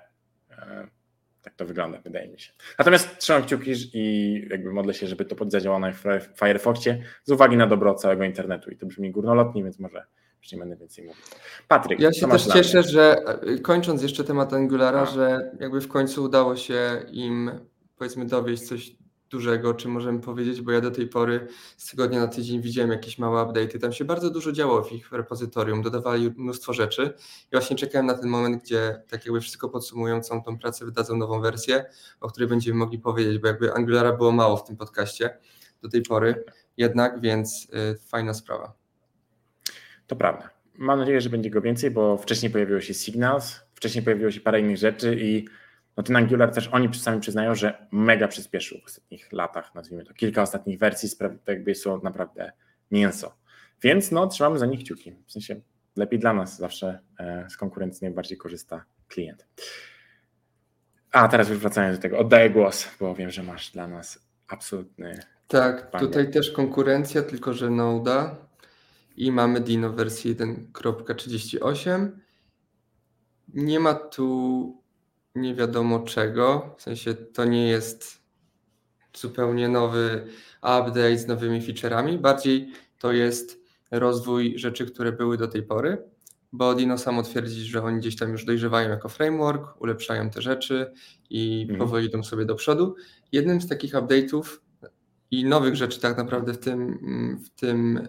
tak 1.46 1.56
to 1.56 1.66
wygląda, 1.66 2.02
wydaje 2.02 2.28
mi 2.28 2.40
się. 2.40 2.52
Natomiast 2.80 3.18
trzymam 3.18 3.44
kciuki 3.44 3.72
i 3.94 4.48
jakby 4.50 4.74
modlę 4.74 4.94
się, 4.94 5.08
żeby 5.08 5.26
to 5.26 5.50
zadziałało 5.50 5.80
na 5.80 5.92
Firefoxie 6.40 7.04
z 7.24 7.32
uwagi 7.32 7.58
na 7.58 7.68
dobro 7.68 7.94
całego 7.94 8.24
internetu. 8.24 8.72
I 8.72 8.78
to 8.78 8.86
brzmi 8.86 9.12
górnolotnie, 9.12 9.64
więc 9.64 9.80
może 9.80 10.06
już 10.44 10.52
nie 10.52 10.58
będę 10.58 10.76
więcej 10.76 11.06
mówił. 11.06 11.22
Patryk. 11.68 12.00
Ja 12.00 12.14
się 12.14 12.28
też 12.28 12.46
cieszę, 12.46 12.84
że 12.84 13.18
e, 13.26 13.58
kończąc 13.58 14.04
jeszcze 14.04 14.24
temat 14.24 14.54
Angulara, 14.54 15.02
A. 15.02 15.06
że 15.06 15.52
jakby 15.60 15.82
w 15.82 15.88
końcu 15.88 16.24
udało 16.24 16.56
się 16.56 17.06
im 17.12 17.52
powiedzmy 17.98 18.26
dowieść 18.26 18.64
coś 18.64 18.96
dużego, 19.36 19.74
czy 19.74 19.88
możemy 19.88 20.20
powiedzieć, 20.20 20.62
bo 20.62 20.72
ja 20.72 20.82
do 20.82 20.92
tej 20.92 21.08
pory 21.08 21.48
z 21.78 21.90
tygodnia 21.90 22.20
na 22.20 22.28
tydzień 22.28 22.62
widziałem 22.62 22.92
jakieś 22.92 23.18
małe 23.18 23.42
update'y. 23.42 23.80
Tam 23.80 23.94
się 23.94 24.06
bardzo 24.06 24.30
dużo 24.30 24.52
działo 24.52 24.84
w 24.84 24.92
ich 24.92 25.12
repozytorium, 25.12 25.82
dodawali 25.82 26.34
mnóstwo 26.38 26.74
rzeczy. 26.74 27.14
I 27.46 27.52
właśnie 27.52 27.76
czekałem 27.76 28.06
na 28.06 28.14
ten 28.14 28.30
moment, 28.30 28.64
gdzie 28.64 29.02
tak 29.10 29.26
jakby 29.26 29.42
wszystko 29.42 29.70
podsumując 29.70 30.28
całą 30.28 30.44
tą 30.44 30.60
pracę, 30.60 30.86
wydadzą 30.86 31.18
nową 31.18 31.42
wersję, 31.42 31.86
o 32.20 32.28
której 32.28 32.50
będziemy 32.50 32.80
mogli 32.80 33.00
powiedzieć, 33.00 33.40
bo 33.40 33.48
jakby 33.48 33.74
Angulara 33.74 34.12
było 34.12 34.32
mało 34.32 34.58
w 34.58 34.64
tym 34.68 34.78
podcaście 34.78 35.38
do 35.82 35.90
tej 35.90 36.02
pory 36.02 36.44
jednak, 36.78 37.22
więc 37.22 37.68
y, 37.94 37.98
fajna 38.08 38.34
sprawa. 38.34 38.74
To 40.08 40.16
prawda. 40.16 40.50
Mam 40.78 41.00
nadzieję, 41.00 41.22
że 41.22 41.30
będzie 41.30 41.50
go 41.50 41.62
więcej, 41.62 41.92
bo 41.92 42.18
wcześniej 42.18 42.52
pojawiło 42.52 42.82
się 42.82 42.94
Signals, 42.94 43.60
wcześniej 43.74 44.04
pojawiło 44.04 44.32
się 44.32 44.42
parę 44.42 44.60
innych 44.60 44.78
rzeczy 44.78 45.18
i 45.20 45.46
no 45.98 46.04
ten 46.04 46.16
Angular 46.16 46.52
też 46.52 46.68
oni 46.68 46.94
sami 46.94 47.22
przyznają, 47.22 47.56
że 47.56 47.88
mega 47.92 48.28
przyspieszył 48.28 48.80
w 48.82 48.86
ostatnich 48.86 49.34
latach, 49.34 49.76
nazwijmy 49.76 50.06
to. 50.06 50.14
Kilka 50.14 50.42
ostatnich 50.42 50.80
wersji 50.80 51.10
to 51.46 51.52
jakby 51.52 51.76
są 51.76 52.02
naprawdę 52.02 52.52
mięso. 52.92 53.36
Więc 53.82 54.12
no, 54.12 54.28
trzymamy 54.28 54.60
za 54.60 54.66
nich 54.66 54.80
kciuki. 54.80 55.16
W 55.26 55.32
sensie 55.32 55.62
lepiej 55.96 56.20
dla 56.20 56.34
nas 56.34 56.58
zawsze 56.58 57.00
e, 57.20 57.50
z 57.50 57.58
konkurencji 57.58 58.06
najbardziej 58.06 58.38
korzysta 58.38 58.86
klient. 59.08 59.48
A 61.12 61.28
teraz 61.28 61.50
już 61.50 61.58
wracając 61.58 61.98
do 61.98 62.02
tego, 62.02 62.20
oddaję 62.20 62.50
głos, 62.50 62.88
bo 63.00 63.16
wiem, 63.16 63.32
że 63.32 63.44
masz 63.44 63.72
dla 63.72 63.88
nas 63.88 64.20
absolutny. 64.48 65.20
Tak, 65.48 66.00
tutaj 66.00 66.32
też 66.32 66.52
konkurencja, 66.52 67.22
tylko 67.22 67.54
że 67.54 67.70
Noda 67.70 68.36
i 69.18 69.32
mamy 69.32 69.62
Dino 69.62 69.90
w 69.90 69.96
wersji 69.96 70.36
1.38. 70.36 72.10
Nie 73.54 73.80
ma 73.80 73.94
tu 73.94 74.85
nie 75.36 75.56
wiadomo 75.56 76.00
czego, 76.00 76.76
w 76.78 76.82
sensie 76.82 77.14
to 77.14 77.46
nie 77.46 77.68
jest 77.68 78.22
zupełnie 79.18 79.70
nowy 79.70 80.28
update 80.62 81.18
z 81.18 81.28
nowymi 81.28 81.62
featureami, 81.62 82.18
bardziej 82.18 82.72
to 83.00 83.12
jest 83.12 83.62
rozwój 83.92 84.60
rzeczy, 84.60 84.86
które 84.86 85.12
były 85.12 85.38
do 85.38 85.48
tej 85.48 85.64
pory, 85.64 85.98
bo 86.52 86.76
Dino 86.76 86.98
samo 86.98 87.24
twierdzi, 87.24 87.62
że 87.66 87.84
oni 87.84 88.00
gdzieś 88.00 88.16
tam 88.16 88.32
już 88.32 88.46
dojrzewają 88.46 88.90
jako 88.90 89.10
framework, 89.10 89.82
ulepszają 89.82 90.30
te 90.30 90.42
rzeczy 90.42 90.92
i 91.30 91.62
Mhm. 91.62 91.80
powoli 91.80 92.08
idą 92.08 92.24
sobie 92.24 92.46
do 92.46 92.56
przodu. 92.56 92.96
Jednym 93.32 93.62
z 93.62 93.68
takich 93.68 93.94
update'ów 93.94 94.44
i 95.32 95.46
nowych 95.46 95.76
rzeczy 95.76 96.00
tak 96.02 96.18
naprawdę 96.18 96.54
w 96.54 96.58
tym, 96.58 97.00
w 97.46 97.50
tym 97.60 97.98
y, 97.98 98.04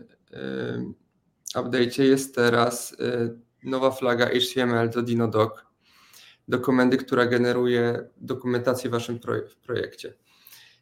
update'cie 1.55 2.03
jest 2.03 2.35
teraz 2.35 2.93
y, 2.93 3.39
nowa 3.65 3.91
flaga 3.91 4.27
HTML 4.27 4.91
do 4.91 5.03
DinoDoc, 5.03 5.53
do 6.49 6.61
komendy, 6.61 6.97
która 6.97 7.27
generuje 7.27 8.09
dokumentację 8.17 8.91
w 8.91 8.93
waszym 8.93 9.19
proje- 9.19 9.49
w 9.49 9.57
projekcie. 9.57 10.15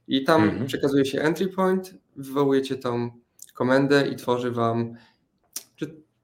I 0.08 0.24
tam 0.24 0.42
Mhm. 0.42 0.66
przekazuje 0.66 1.04
się 1.04 1.20
entry 1.20 1.48
point, 1.48 1.94
wywołujecie 2.16 2.76
tą 2.76 3.10
komendę 3.54 4.08
i 4.08 4.16
tworzy 4.16 4.50
wam. 4.50 4.94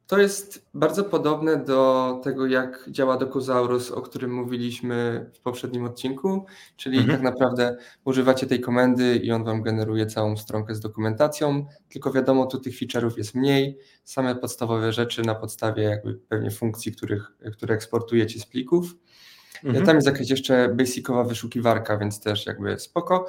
To 0.06 0.18
jest 0.18 0.66
bardzo 0.74 1.04
podobne 1.04 1.56
do 1.56 2.20
tego, 2.24 2.46
jak 2.46 2.84
działa 2.90 3.16
Dokuzaurus, 3.16 3.90
o 3.90 4.02
którym 4.02 4.34
mówiliśmy 4.34 5.30
w 5.34 5.40
poprzednim 5.40 5.84
odcinku, 5.84 6.46
czyli 6.76 6.98
Mhm. 6.98 7.16
tak 7.18 7.22
naprawdę 7.22 7.76
używacie 8.04 8.46
tej 8.46 8.60
komendy 8.60 9.16
i 9.16 9.32
on 9.32 9.44
wam 9.44 9.62
generuje 9.62 10.06
całą 10.06 10.36
stronkę 10.36 10.74
z 10.74 10.80
dokumentacją, 10.80 11.66
tylko 11.88 12.12
wiadomo, 12.12 12.46
tu 12.46 12.60
tych 12.60 12.74
feature'ów 12.74 13.18
jest 13.18 13.34
mniej, 13.34 13.78
same 14.04 14.34
podstawowe 14.34 14.92
rzeczy 14.92 15.22
na 15.22 15.34
podstawie 15.34 15.82
jakby 15.82 16.14
pewnie 16.14 16.50
funkcji, 16.50 16.92
których, 16.92 17.32
które 17.52 17.74
eksportujecie 17.74 18.40
z 18.40 18.46
plików. 18.46 18.96
Mhm. 19.64 19.86
Tam 19.86 19.96
jest 19.96 20.06
jakaś 20.06 20.30
jeszcze 20.30 20.68
basicowa 20.68 21.24
wyszukiwarka, 21.24 21.98
więc 21.98 22.20
też 22.20 22.46
jakby 22.46 22.78
spoko. 22.78 23.26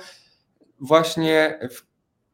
Właśnie 0.80 1.60
w, 1.72 1.82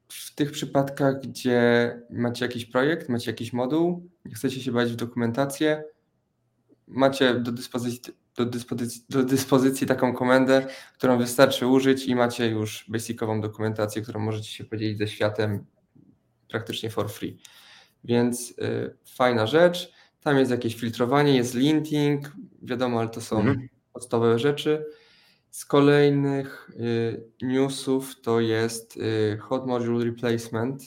w 0.08 0.36
tych 0.36 0.51
przypadkach, 0.51 1.22
gdzie 1.22 2.01
macie 2.10 2.46
jakiś 2.46 2.66
projekt, 2.66 3.10
macie 3.10 3.32
jakiś 3.32 3.54
moduł, 3.54 4.10
nie 4.25 4.36
chcecie 4.36 4.62
się 4.62 4.72
bać 4.72 4.92
w 4.92 4.96
dokumentację, 4.96 5.84
macie 6.88 7.34
do 7.34 7.51
dyspozycji, 7.51 8.13
do 8.36 8.46
dyspozycji, 8.46 9.06
do 9.10 9.24
dyspozycji 9.24 9.88
taką 9.88 10.13
komendę, 10.13 10.68
którą 10.94 11.18
wystarczy 11.18 11.68
użyć 11.68 12.06
i 12.06 12.16
macie 12.16 12.48
już 12.48 12.86
basicową 12.89 13.42
dokumentację, 13.42 14.01
którą 14.01 14.20
możecie 14.20 14.50
się 14.50 14.63
podzielić 14.63 14.98
ze 14.98 15.08
światem 15.08 15.66
praktycznie 16.50 16.89
for 16.89 17.12
free. 17.12 17.38
Więc 18.04 18.51
y, 18.51 18.98
fajna 19.16 19.48
rzecz. 19.48 19.92
Tam 20.22 20.38
jest 20.38 20.51
jakieś 20.51 20.75
filtrowanie, 20.75 21.36
jest 21.36 21.54
linting, 21.54 22.32
wiadomo, 22.62 23.00
ale 23.00 23.10
to 23.10 23.22
są 23.22 23.39
Mhm. 23.39 23.68
Podstawowe 23.98 24.39
rzeczy. 24.39 24.86
Z 25.50 25.66
kolejnych 25.66 26.70
y, 26.80 27.24
newsów 27.42 28.22
to 28.22 28.39
jest 28.39 28.98
y, 28.98 29.38
Hot 29.38 29.68
Module 29.68 30.06
Replacement 30.06 30.84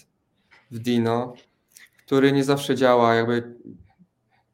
w 0.71 0.79
Dino, 0.79 1.35
który 2.07 2.33
nie 2.33 2.45
zawsze 2.45 2.75
działa, 2.75 3.14
jakby 3.14 3.55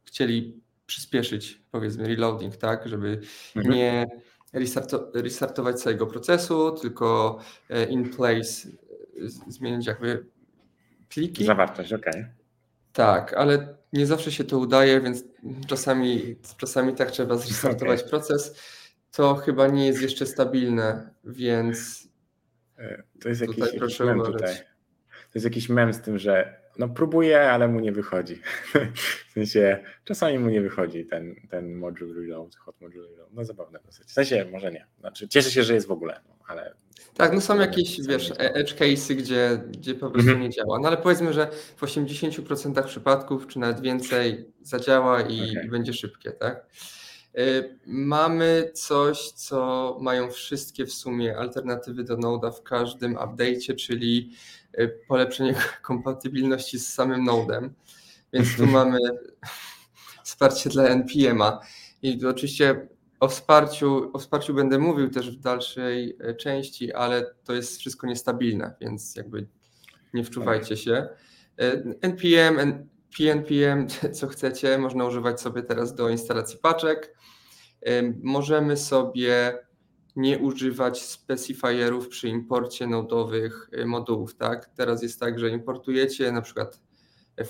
chcieli 0.05 0.61
przyspieszyć 0.87 1.63
powiedzmy 1.71 2.09
reloading, 2.09 2.57
tak, 2.57 2.89
żeby 2.89 3.21
Mhm. 3.57 3.75
nie 3.75 4.07
restarto, 4.53 5.11
restartować 5.15 5.81
całego 5.83 6.07
procesu, 6.07 6.71
tylko 6.71 7.39
e, 7.71 7.85
in 7.85 8.11
place 8.11 8.69
zmienić 9.49 9.87
jakby 9.87 10.27
pliki. 11.09 11.45
Zawartość, 11.45 11.93
okej. 11.93 12.25
Tak, 12.97 13.35
ale 13.35 13.77
nie 13.93 14.07
zawsze 14.07 14.33
się 14.33 14.45
to 14.45 14.59
udaje, 14.59 15.01
więc 15.01 15.25
czasami, 15.67 16.37
czasami 16.57 16.95
tak 16.95 17.11
trzeba 17.11 17.37
zrestartować 17.37 18.01
Okej. 18.01 18.11
proces. 18.11 18.61
To 19.13 19.35
chyba 19.35 19.67
nie 19.67 19.87
jest 19.87 20.03
jeszcze 20.03 20.27
stabilne, 20.27 21.11
więc 21.25 22.07
E, 22.79 23.03
To 23.21 23.29
jest 23.29 23.41
Tutaj 23.41 23.47
jakiś, 23.47 23.59
jakiś 23.59 23.79
proszę 23.79 24.05
mem 24.05 24.21
tutaj. 24.21 24.57
To 25.07 25.31
jest 25.35 25.45
jakiś 25.45 25.69
mem 25.69 25.93
z 25.93 26.01
tym, 26.01 26.19
że 26.19 26.61
no 26.79 26.89
próbuje, 26.89 27.51
ale 27.51 27.69
mu 27.69 27.81
nie 27.81 27.93
wychodzi. 27.93 28.41
W 29.29 29.33
sensie 29.33 29.85
czasami 30.05 30.39
mu 30.39 30.49
nie 30.49 30.61
wychodzi 30.61 31.07
ten, 31.07 31.35
ten 31.51 31.75
module 31.75 32.15
reload, 32.15 32.57
hot 32.57 32.81
module 32.81 33.09
reload. 33.09 33.33
No 33.33 33.45
zabawne 33.45 33.79
dosyć. 33.85 34.09
W 34.09 34.13
sensie 34.13 34.45
może 34.53 34.73
nie. 34.73 34.87
Znaczy 35.01 35.29
cieszę 35.29 35.51
się, 35.51 35.63
że 35.63 35.75
jest 35.75 35.87
w 35.87 35.91
ogóle, 35.91 36.21
no, 36.29 36.37
ale 36.47 36.75
tak, 37.15 37.33
no 37.33 37.41
są 37.41 37.61
jakieś, 37.61 38.01
wiesz, 38.07 38.31
e- 38.31 38.55
edge 38.55 38.75
case'y, 38.75 39.15
gdzie, 39.15 39.63
gdzie 39.69 39.95
po 39.95 40.11
prostu 40.11 40.31
Mhm. 40.31 40.41
nie 40.41 40.51
działa. 40.51 40.79
No 40.79 40.89
ale 40.89 40.97
powiedzmy, 40.97 41.33
że 41.33 41.51
w 41.77 41.83
80% 41.83 42.83
przypadków, 42.87 43.47
czy 43.47 43.59
nawet 43.59 43.81
więcej, 43.81 44.51
zadziała 44.63 45.21
i, 45.23 45.39
i 45.65 45.69
będzie 45.71 45.93
szybkie, 45.93 46.33
tak? 46.33 46.67
Y, 47.39 47.79
Mamy 47.87 48.71
coś, 48.75 49.31
co 49.31 49.97
mają 50.01 50.31
wszystkie 50.31 50.87
w 50.87 50.93
sumie 50.93 51.37
alternatywy 51.39 52.05
do 52.05 52.17
Node'a 52.17 52.53
w 52.53 52.63
każdym 52.63 53.15
update'cie, 53.15 53.75
czyli 53.77 54.33
y, 54.79 54.99
polepszenie 55.09 55.55
kompatybilności 55.83 56.79
z 56.79 56.95
samym 56.95 57.27
Node'em. 57.27 57.69
Więc 58.33 58.57
tu 58.57 58.67
mamy 58.67 58.99
wsparcie 60.25 60.71
dla 60.71 60.85
NPM-a. 60.85 61.61
I 62.03 62.27
oczywiście 62.27 62.89
o 63.27 63.29
wsparciu, 63.29 64.11
o 64.13 64.19
wsparciu 64.19 64.55
będę 64.55 64.79
mówił 64.79 65.11
też 65.11 65.39
w 65.39 65.41
dalszej 65.41 66.17
e, 66.21 66.35
części, 66.35 66.93
ale 66.93 67.35
to 67.45 67.53
jest 67.55 67.79
wszystko 67.79 68.07
niestabilne, 68.07 68.75
więc 68.81 69.17
jakby 69.17 69.47
nie 70.15 70.25
wczuwajcie 70.25 70.77
się. 70.77 70.93
E, 70.93 71.83
NPM, 72.01 72.89
PNPM, 73.19 73.87
co 74.17 74.27
chcecie, 74.27 74.79
można 74.79 75.05
używać 75.05 75.41
sobie 75.41 75.63
teraz 75.63 75.95
do 75.95 76.09
instalacji 76.09 76.59
paczek. 76.59 77.17
E, 77.83 78.03
Możemy 78.23 78.77
sobie 78.77 79.59
nie 80.17 80.39
używać 80.39 81.03
specifierów 81.03 82.09
przy 82.09 82.29
imporcie 82.29 82.87
nodowych 82.87 83.71
modułów, 83.87 84.35
tak? 84.37 84.67
Teraz 84.77 85.03
jest 85.03 85.21
tak, 85.21 85.39
że 85.39 85.51
importujecie 85.51 86.33
na 86.33 86.43
przykład 86.43 86.81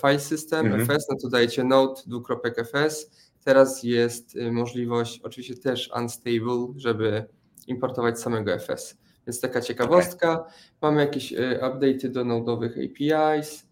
file 0.01 0.19
system, 0.19 0.65
Mhm. 0.65 0.85
fs, 0.85 1.07
no 1.09 1.15
to 1.21 1.29
dajecie 1.29 1.63
node, 1.63 2.01
dwukropek 2.07 2.55
fs. 2.71 3.11
Teraz 3.47 3.83
jest 3.83 4.35
y, 4.35 4.51
możliwość, 4.51 5.19
oczywiście 5.23 5.55
też 5.55 5.89
unstable, 6.01 6.67
żeby 6.75 7.25
importować 7.67 8.19
samego 8.21 8.59
fs. 8.59 8.97
Więc 9.27 9.41
taka 9.41 9.61
ciekawostka. 9.61 10.45
Mamy 10.81 11.01
jakieś 11.01 11.33
y, 11.33 11.59
update'y 11.61 12.09
do 12.09 12.25
nodowych 12.25 12.75
APIs. 12.77 13.67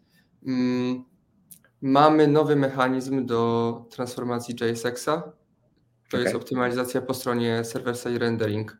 Mm, 0.47 1.03
Mamy 1.81 2.27
nowy 2.27 2.55
mechanizm 2.55 3.25
do 3.25 3.85
transformacji 3.89 4.55
JSX-a. 4.61 5.21
To 6.11 6.17
jest 6.17 6.27
Okej. 6.29 6.41
optymalizacja 6.41 7.01
po 7.01 7.13
stronie 7.13 7.63
server-side 7.63 8.19
rendering, 8.19 8.77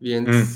więc 0.00 0.28
Mm. 0.28 0.46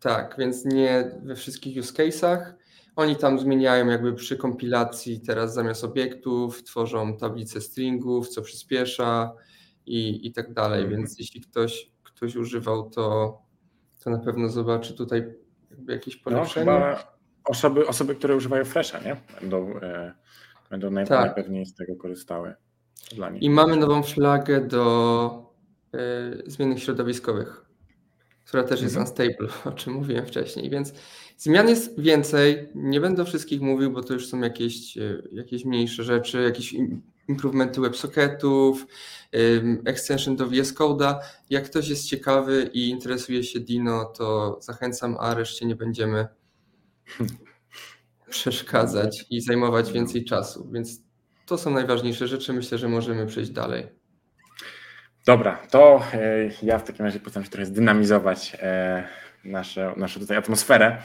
tak, 0.00 0.34
więc 0.38 0.64
nie 0.64 1.10
we 1.22 1.36
wszystkich 1.36 1.78
use 1.78 1.92
case'ach. 1.92 2.52
Oni 2.98 3.16
tam 3.16 3.38
zmieniają 3.38 3.86
jakby 3.86 4.12
przy 4.12 4.36
kompilacji 4.36 5.20
teraz 5.20 5.54
zamiast 5.54 5.84
obiektów, 5.84 6.64
tworzą 6.64 7.16
tablicę 7.16 7.60
stringów, 7.60 8.28
co 8.28 8.42
przyspiesza 8.42 9.32
i, 9.86 10.26
i 10.26 10.32
tak 10.32 10.52
dalej, 10.52 10.82
Mhm. 10.82 10.96
więc 11.00 11.18
jeśli 11.18 11.40
ktoś, 11.40 11.90
ktoś 12.02 12.36
używał, 12.36 12.90
to, 12.90 13.38
to 14.04 14.10
na 14.10 14.18
pewno 14.18 14.48
zobaczy 14.48 14.94
tutaj 14.94 15.34
jakby 15.70 15.92
jakieś 15.92 16.16
no, 16.16 16.22
polepszenie. 16.24 16.66
chyba 16.66 17.12
osoby, 17.44 17.86
osoby, 17.86 18.14
które 18.14 18.36
używają 18.36 18.64
Fresha, 18.64 18.98
nie? 19.00 19.16
Będą, 19.40 19.80
e, 19.80 20.12
będą 20.70 20.94
Tak. 20.94 21.10
najpewniej 21.10 21.66
z 21.66 21.74
tego 21.74 21.96
korzystały. 21.96 22.54
I 23.40 23.50
mamy 23.50 23.76
nową 23.76 24.02
flagę 24.02 24.60
do 24.60 25.52
y, 25.94 26.50
zmiennych 26.50 26.82
środowiskowych, 26.82 27.64
która 28.48 28.64
też 28.64 28.82
jest 28.82 28.96
Mhm. 28.96 29.10
unstable, 29.10 29.48
o 29.72 29.76
czym 29.76 29.92
mówiłem 29.92 30.26
wcześniej. 30.26 30.70
Więc 30.70 30.92
zmian 31.36 31.68
jest 31.68 32.00
więcej. 32.00 32.68
Nie 32.74 33.00
będę 33.00 33.22
o 33.22 33.24
wszystkich 33.24 33.60
mówił, 33.60 33.90
bo 33.92 34.02
to 34.02 34.14
już 34.14 34.26
są 34.28 34.40
jakieś, 34.40 34.96
y, 34.96 35.28
jakieś 35.32 35.64
mniejsze 35.64 36.04
rzeczy, 36.04 36.42
jakieś 36.42 36.72
im- 36.72 37.02
improvementy 37.28 37.80
WebSocketów, 37.80 38.86
extension 39.84 40.36
do 40.36 40.46
VS 40.46 40.74
Code'a. 40.74 41.14
Jak 41.50 41.64
ktoś 41.64 41.88
jest 41.88 42.04
ciekawy 42.06 42.70
i 42.72 42.88
interesuje 42.88 43.44
się 43.44 43.60
Dino, 43.60 44.04
to 44.04 44.58
zachęcam, 44.62 45.16
a 45.20 45.34
reszcie 45.34 45.66
nie 45.66 45.76
będziemy 45.76 46.26
przeszkadzać 48.30 49.26
i 49.30 49.40
zajmować 49.40 49.92
więcej 49.92 50.24
czasu. 50.24 50.68
Więc 50.72 51.02
to 51.46 51.58
są 51.58 51.70
najważniejsze 51.70 52.28
rzeczy. 52.28 52.52
Myślę, 52.52 52.78
że 52.78 52.88
możemy 52.88 53.26
przejść 53.26 53.50
dalej. 53.50 53.97
Dobra, 55.28 55.58
to 55.70 56.02
e, 56.14 56.50
ja 56.62 56.78
w 56.78 56.84
takim 56.84 57.04
razie 57.04 57.20
postaram 57.20 57.44
się 57.44 57.50
trochę 57.50 57.66
zdynamizować 57.66 58.56
e, 58.62 59.08
nasze, 59.44 59.92
naszą 59.96 60.20
tutaj 60.20 60.36
atmosferę. 60.36 61.02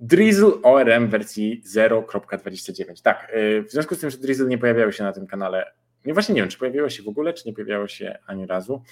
Drizzle 0.00 0.50
ORM 0.62 1.08
wersji 1.08 1.62
0.29. 1.76 3.02
Tak, 3.02 3.32
e, 3.32 3.62
w 3.62 3.70
związku 3.70 3.94
z 3.94 4.00
tym, 4.00 4.10
że 4.10 4.18
Drizzle 4.18 4.46
nie 4.46 4.58
pojawiały 4.58 4.92
się 4.92 5.04
na 5.04 5.12
tym 5.12 5.26
kanale 5.26 5.72
nie 6.04 6.14
właśnie 6.14 6.34
nie 6.34 6.40
wiem, 6.40 6.50
czy 6.50 6.58
pojawiło 6.58 6.88
się 6.88 7.02
w 7.02 7.08
ogóle, 7.08 7.32
czy 7.32 7.48
nie 7.48 7.52
pojawiało 7.54 7.88
się 7.88 8.18
ani 8.26 8.46
razu. 8.46 8.82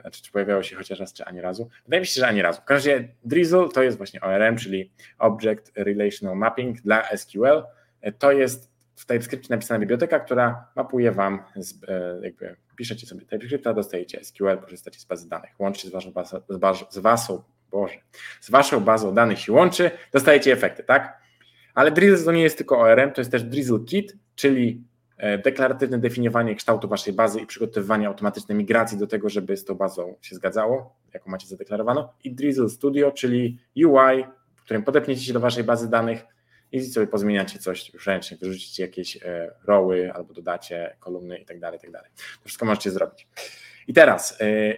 Znaczy, 0.00 0.22
czy 0.22 0.32
pojawiało 0.32 0.62
się 0.62 0.76
chociaż 0.76 1.00
raz, 1.00 1.12
czy 1.12 1.24
ani 1.24 1.40
razu. 1.40 1.68
Wydaje 1.84 2.00
mi 2.00 2.06
się, 2.06 2.20
że 2.20 2.26
ani 2.26 2.42
razu. 2.42 2.60
W 2.60 2.64
każdym 2.64 2.92
razie 2.92 3.08
Drizzle 3.24 3.68
to 3.68 3.82
jest 3.82 3.96
właśnie 3.96 4.20
ORM, 4.20 4.56
czyli 4.56 4.92
Object 5.18 5.72
Relational 5.76 6.36
Mapping 6.36 6.80
dla 6.80 7.16
SQL. 7.16 7.62
To 8.18 8.32
jest 8.32 8.70
w 8.96 9.06
TypeScriptie 9.06 9.46
napisana 9.50 9.80
biblioteka, 9.80 10.20
która 10.20 10.66
mapuje 10.76 11.12
Wam, 11.12 11.42
z, 11.56 11.74
jakby 12.22 12.56
piszecie 12.76 13.06
sobie 13.06 13.26
TypeScripta, 13.26 13.74
dostajecie 13.74 14.24
SQL, 14.24 14.58
korzystacie 14.60 15.00
z 15.00 15.04
bazy 15.04 15.28
danych, 15.28 15.50
łączycie 15.58 15.88
z 15.88 15.92
Waszą 15.92 16.12
bazą, 16.12 16.40
z, 16.48 16.56
baz, 16.56 16.84
z 16.90 16.98
Waszą, 16.98 17.42
Boże, 17.70 17.94
z 18.40 18.50
Waszą 18.50 18.80
bazą 18.80 19.14
danych 19.14 19.38
się 19.38 19.52
łączy, 19.52 19.90
dostajecie 20.12 20.52
efekty, 20.52 20.84
tak? 20.84 21.24
Ale 21.74 21.90
Drizzle 21.90 22.24
to 22.24 22.32
nie 22.32 22.42
jest 22.42 22.56
tylko 22.56 22.78
ORM, 22.78 23.12
to 23.12 23.20
jest 23.20 23.30
też 23.30 23.42
Drizzle 23.42 23.78
Kit, 23.78 24.16
czyli 24.34 24.84
e, 25.16 25.38
deklaratywne 25.38 25.98
definiowanie 25.98 26.54
kształtu 26.54 26.88
waszej 26.88 27.12
bazy 27.12 27.40
i 27.40 27.46
przygotowywanie 27.46 28.06
automatycznej 28.06 28.58
migracji 28.58 28.98
do 28.98 29.06
tego, 29.06 29.28
żeby 29.28 29.56
z 29.56 29.64
tą 29.64 29.74
bazą 29.74 30.14
się 30.22 30.36
zgadzało, 30.36 30.96
jaką 31.14 31.30
macie 31.30 31.46
zadeklarowano. 31.46 32.12
I 32.24 32.34
Drizzle 32.34 32.68
Studio, 32.68 33.12
czyli 33.12 33.58
UI, 33.76 34.24
w 34.56 34.62
którym 34.62 34.82
podepniecie 34.82 35.22
się 35.22 35.32
do 35.32 35.40
waszej 35.40 35.64
bazy 35.64 35.90
danych 35.90 36.33
i 36.74 36.84
sobie 36.84 37.06
pozmieniacie 37.06 37.58
coś 37.58 37.92
ręcznie, 38.06 38.36
wyrzucicie 38.36 38.82
jakieś 38.82 39.16
e, 39.16 39.54
roły 39.64 40.12
albo 40.12 40.34
dodacie 40.34 40.96
kolumny 41.00 41.38
i 41.38 41.44
tak 41.44 41.60
dalej, 41.60 41.80
tak. 41.80 42.10
To 42.12 42.44
wszystko 42.44 42.66
możecie 42.66 42.90
zrobić. 42.90 43.28
I 43.88 43.94
teraz 43.94 44.40
e, 44.40 44.74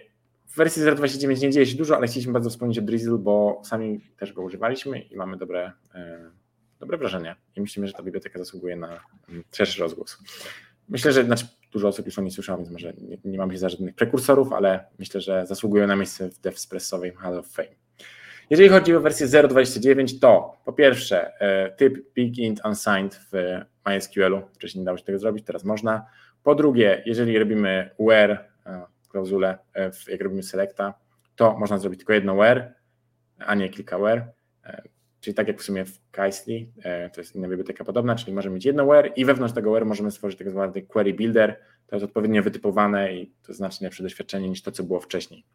w 0.47 0.55
wersji 0.55 0.83
0.29 0.83 1.41
nie 1.41 1.51
dzieje 1.51 1.65
się 1.65 1.77
dużo, 1.77 1.97
ale 1.97 2.07
chcieliśmy 2.07 2.33
bardzo 2.33 2.49
wspomnieć 2.49 2.79
o 2.79 2.81
Drizzle, 2.81 3.17
bo 3.17 3.61
sami 3.65 3.99
też 4.19 4.33
go 4.33 4.41
używaliśmy 4.41 4.99
i 4.99 5.15
mamy 5.15 5.37
dobre 5.37 5.71
dobre 6.79 6.97
wrażenie 6.97 7.35
i 7.55 7.61
myślimy, 7.61 7.87
że 7.87 7.93
ta 7.93 8.03
biblioteka 8.03 8.39
zasługuje 8.39 8.75
na 8.75 8.99
mm, 9.29 9.43
szerszy 9.51 9.81
rozgłos. 9.81 10.17
Myślę, 10.89 11.11
że 11.11 11.25
znaczy, 11.25 11.47
dużo 11.71 11.87
osób 11.87 12.05
już 12.05 12.19
o 12.19 12.21
niej 12.21 12.31
słyszało, 12.31 12.57
więc 12.57 12.69
może 12.69 12.93
nie, 12.93 13.17
nie 13.25 13.37
mam 13.37 13.51
się 13.51 13.57
za 13.57 13.69
żadnych 13.69 13.95
prekursorów, 13.95 14.53
ale 14.53 14.85
myślę, 14.99 15.21
że 15.21 15.45
zasługują 15.47 15.87
na 15.87 15.95
miejsce 15.95 16.29
w 16.29 16.39
DevSpressowej 16.39 17.13
Hall 17.13 17.37
of 17.37 17.47
Fame. 17.47 17.86
Jeżeli 18.49 18.69
chodzi 18.69 18.95
o 18.95 19.01
wersję 19.01 19.27
0.29, 19.27 20.19
to 20.19 20.57
po 20.65 20.73
pierwsze 20.73 21.41
e, 21.41 21.71
typ 21.71 22.13
big 22.13 22.37
int 22.37 22.61
unsigned 22.65 23.15
w 23.15 23.61
MySQL-u, 23.85 24.41
wcześniej 24.53 24.81
nie 24.81 24.85
dało 24.85 24.97
się 24.97 25.03
tego 25.03 25.19
zrobić, 25.19 25.45
teraz 25.45 25.63
można. 25.63 26.05
Po 26.43 26.55
drugie, 26.55 27.03
jeżeli 27.05 27.39
robimy 27.39 27.89
where, 27.99 28.37
e, 28.65 28.85
klauzulę, 29.09 29.57
e, 29.75 29.91
jak 30.07 30.21
robimy 30.21 30.43
selecta, 30.43 30.93
to 31.35 31.57
można 31.57 31.77
zrobić 31.77 31.99
tylko 31.99 32.13
jedno 32.13 32.35
where, 32.35 32.73
a 33.39 33.55
nie 33.55 33.69
kilka 33.69 33.97
where. 33.97 34.27
Czyli 35.19 35.35
tak 35.35 35.47
jak 35.47 35.59
w 35.59 35.63
sumie 35.63 35.85
w 35.85 35.99
Kaisli, 36.11 36.71
to 37.13 37.21
jest 37.21 37.35
inna 37.35 37.47
biblioteka 37.47 37.83
podobna, 37.83 38.15
czyli 38.15 38.33
możemy 38.33 38.55
mieć 38.55 38.65
jedno 38.65 38.85
where 38.85 39.07
i 39.07 39.25
wewnątrz 39.25 39.53
tego 39.53 39.71
where 39.71 39.85
możemy 39.85 40.11
stworzyć 40.11 40.39
tak 40.39 40.49
zwany 40.49 40.81
query 40.81 41.13
builder. 41.13 41.59
To 41.87 41.95
jest 41.95 42.05
odpowiednio 42.05 42.43
wytypowane 42.43 43.13
i 43.13 43.33
to 43.43 43.53
znacznie 43.53 43.87
lepsze 43.87 44.03
doświadczenie 44.03 44.49
niż 44.49 44.61
to, 44.61 44.71
co 44.71 44.83
było 44.83 44.99
wcześniej. 44.99 45.45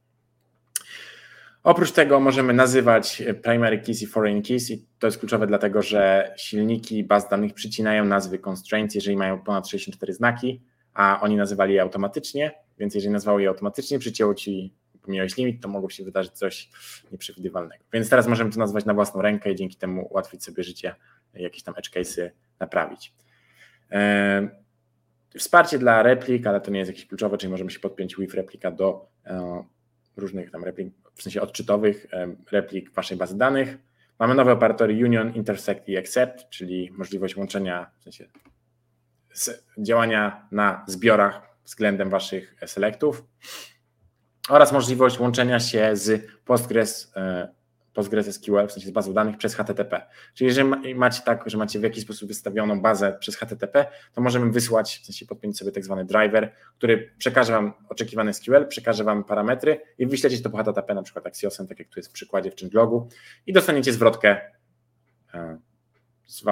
Oprócz 1.63 1.93
tego 1.93 2.21
możemy 2.21 2.53
nazywać 2.53 3.23
primary 3.43 3.79
keys 3.79 4.03
i 4.03 4.07
foreign 4.07 4.43
keys 4.43 4.71
i 4.71 4.87
to 4.99 5.07
jest 5.07 5.19
kluczowe 5.19 5.47
dlatego, 5.47 5.83
że 5.83 6.35
silniki 6.37 7.05
baz 7.05 7.29
danych 7.29 7.55
przycinają 7.55 8.05
nazwy 8.05 8.39
constraints, 8.49 8.95
jeżeli 8.95 9.17
mają 9.17 9.41
ponad 9.41 9.69
64 9.69 10.13
znaki, 10.13 10.63
a 10.95 11.21
oni 11.21 11.37
nazywali 11.37 11.75
je 11.75 11.83
automatycznie, 11.83 12.53
więc 12.79 12.95
jeżeli 12.95 13.13
nazwało 13.13 13.39
je 13.39 13.49
automatycznie, 13.49 13.99
przycięło 13.99 14.35
Ci 14.35 14.75
pomijałeś 15.03 15.37
limit, 15.37 15.63
to 15.63 15.69
mogło 15.69 15.91
się 15.91 16.05
wydarzyć 16.05 16.33
coś 16.33 16.71
nieprzewidywalnego. 17.13 17.85
Więc 17.93 18.11
teraz 18.11 18.27
możemy 18.27 18.51
to 18.51 18.59
nazwać 18.59 18.85
na 18.85 18.95
własną 18.95 19.23
rękę 19.23 19.53
i 19.53 19.57
dzięki 19.57 19.77
temu 19.77 20.09
ułatwić 20.11 20.45
sobie 20.45 20.63
życie, 20.63 20.95
jakieś 21.35 21.63
tam 21.63 21.75
edge 21.79 21.91
case'y 21.91 22.31
naprawić. 22.61 23.15
Wsparcie 25.39 25.79
dla 25.79 26.03
replik, 26.03 26.47
ale 26.47 26.61
to 26.61 26.71
nie 26.71 26.79
jest 26.79 26.91
jakieś 26.91 27.07
kluczowe, 27.07 27.39
czyli 27.39 27.51
możemy 27.51 27.71
się 27.71 27.81
podpiąć 27.81 28.17
with 28.17 28.35
replika 28.35 28.71
do 28.71 29.07
e, 29.27 29.65
różnych 30.17 30.51
tam 30.51 30.65
replik, 30.65 30.95
w 31.15 31.23
sensie 31.23 31.41
odczytowych 31.43 32.07
replik 32.51 32.91
waszej 32.91 33.17
bazy 33.17 33.39
danych. 33.39 33.79
Mamy 34.19 34.35
nowe 34.35 34.53
operatory 34.53 34.95
union, 35.05 35.35
intersect 35.35 35.89
i 35.89 35.97
accept, 35.97 36.49
czyli 36.51 36.91
możliwość 36.93 37.37
łączenia, 37.37 37.91
w 38.01 38.03
sensie 38.03 38.29
działania 39.79 40.49
na 40.53 40.85
zbiorach 40.89 41.43
względem 41.65 42.11
waszych 42.11 42.55
selektów 42.67 43.25
oraz 44.49 44.73
możliwość 44.73 45.19
łączenia 45.19 45.61
się 45.61 45.97
z 45.97 46.27
Postgres, 46.45 47.13
e, 47.93 47.95
Postgres 47.95 48.35
SQL, 48.35 48.67
w 48.69 48.73
sensie 48.73 48.89
z 48.89 48.91
bazą 48.91 49.13
danych 49.13 49.37
przez 49.37 49.55
HTTP. 49.55 50.07
Czyli 50.35 50.49
jeżeli 50.49 50.95
macie 50.95 51.23
tak, 51.23 51.43
że 51.47 51.59
macie 51.59 51.79
w 51.79 51.83
jakiś 51.83 52.05
sposób 52.05 52.29
wystawioną 52.29 52.81
bazę 52.81 53.17
przez 53.21 53.37
HTTP, 53.37 53.87
to 54.15 54.21
możemy 54.21 54.53
wysłać, 54.53 55.01
w 55.03 55.07
sensie 55.07 55.27
podpiąć 55.27 55.59
sobie 55.59 55.73
tak 55.73 55.85
zwany 55.85 56.05
driver, 56.05 56.53
który 56.79 57.11
przekaże 57.19 57.53
Wam 57.53 57.73
oczekiwany 57.89 58.35
SQL, 58.35 58.67
przekaże 58.69 59.05
Wam 59.05 59.25
parametry 59.25 59.81
i 59.99 60.07
wyślecie 60.07 60.39
to 60.39 60.51
po 60.51 60.59
HTTP, 60.59 60.95
na 60.95 61.03
przykład 61.03 61.27
Axiosem, 61.27 61.67
tak 61.67 61.79
jak 61.79 61.89
tu 61.89 61.99
jest 61.99 62.09
w 62.09 62.13
przykładzie 62.13 62.51
w 62.51 62.57
changelogu 62.61 63.09
i 63.47 63.53
dostaniecie 63.53 63.93
zwrotkę 63.93 64.41
e, 65.35 65.59
z, 66.27 66.45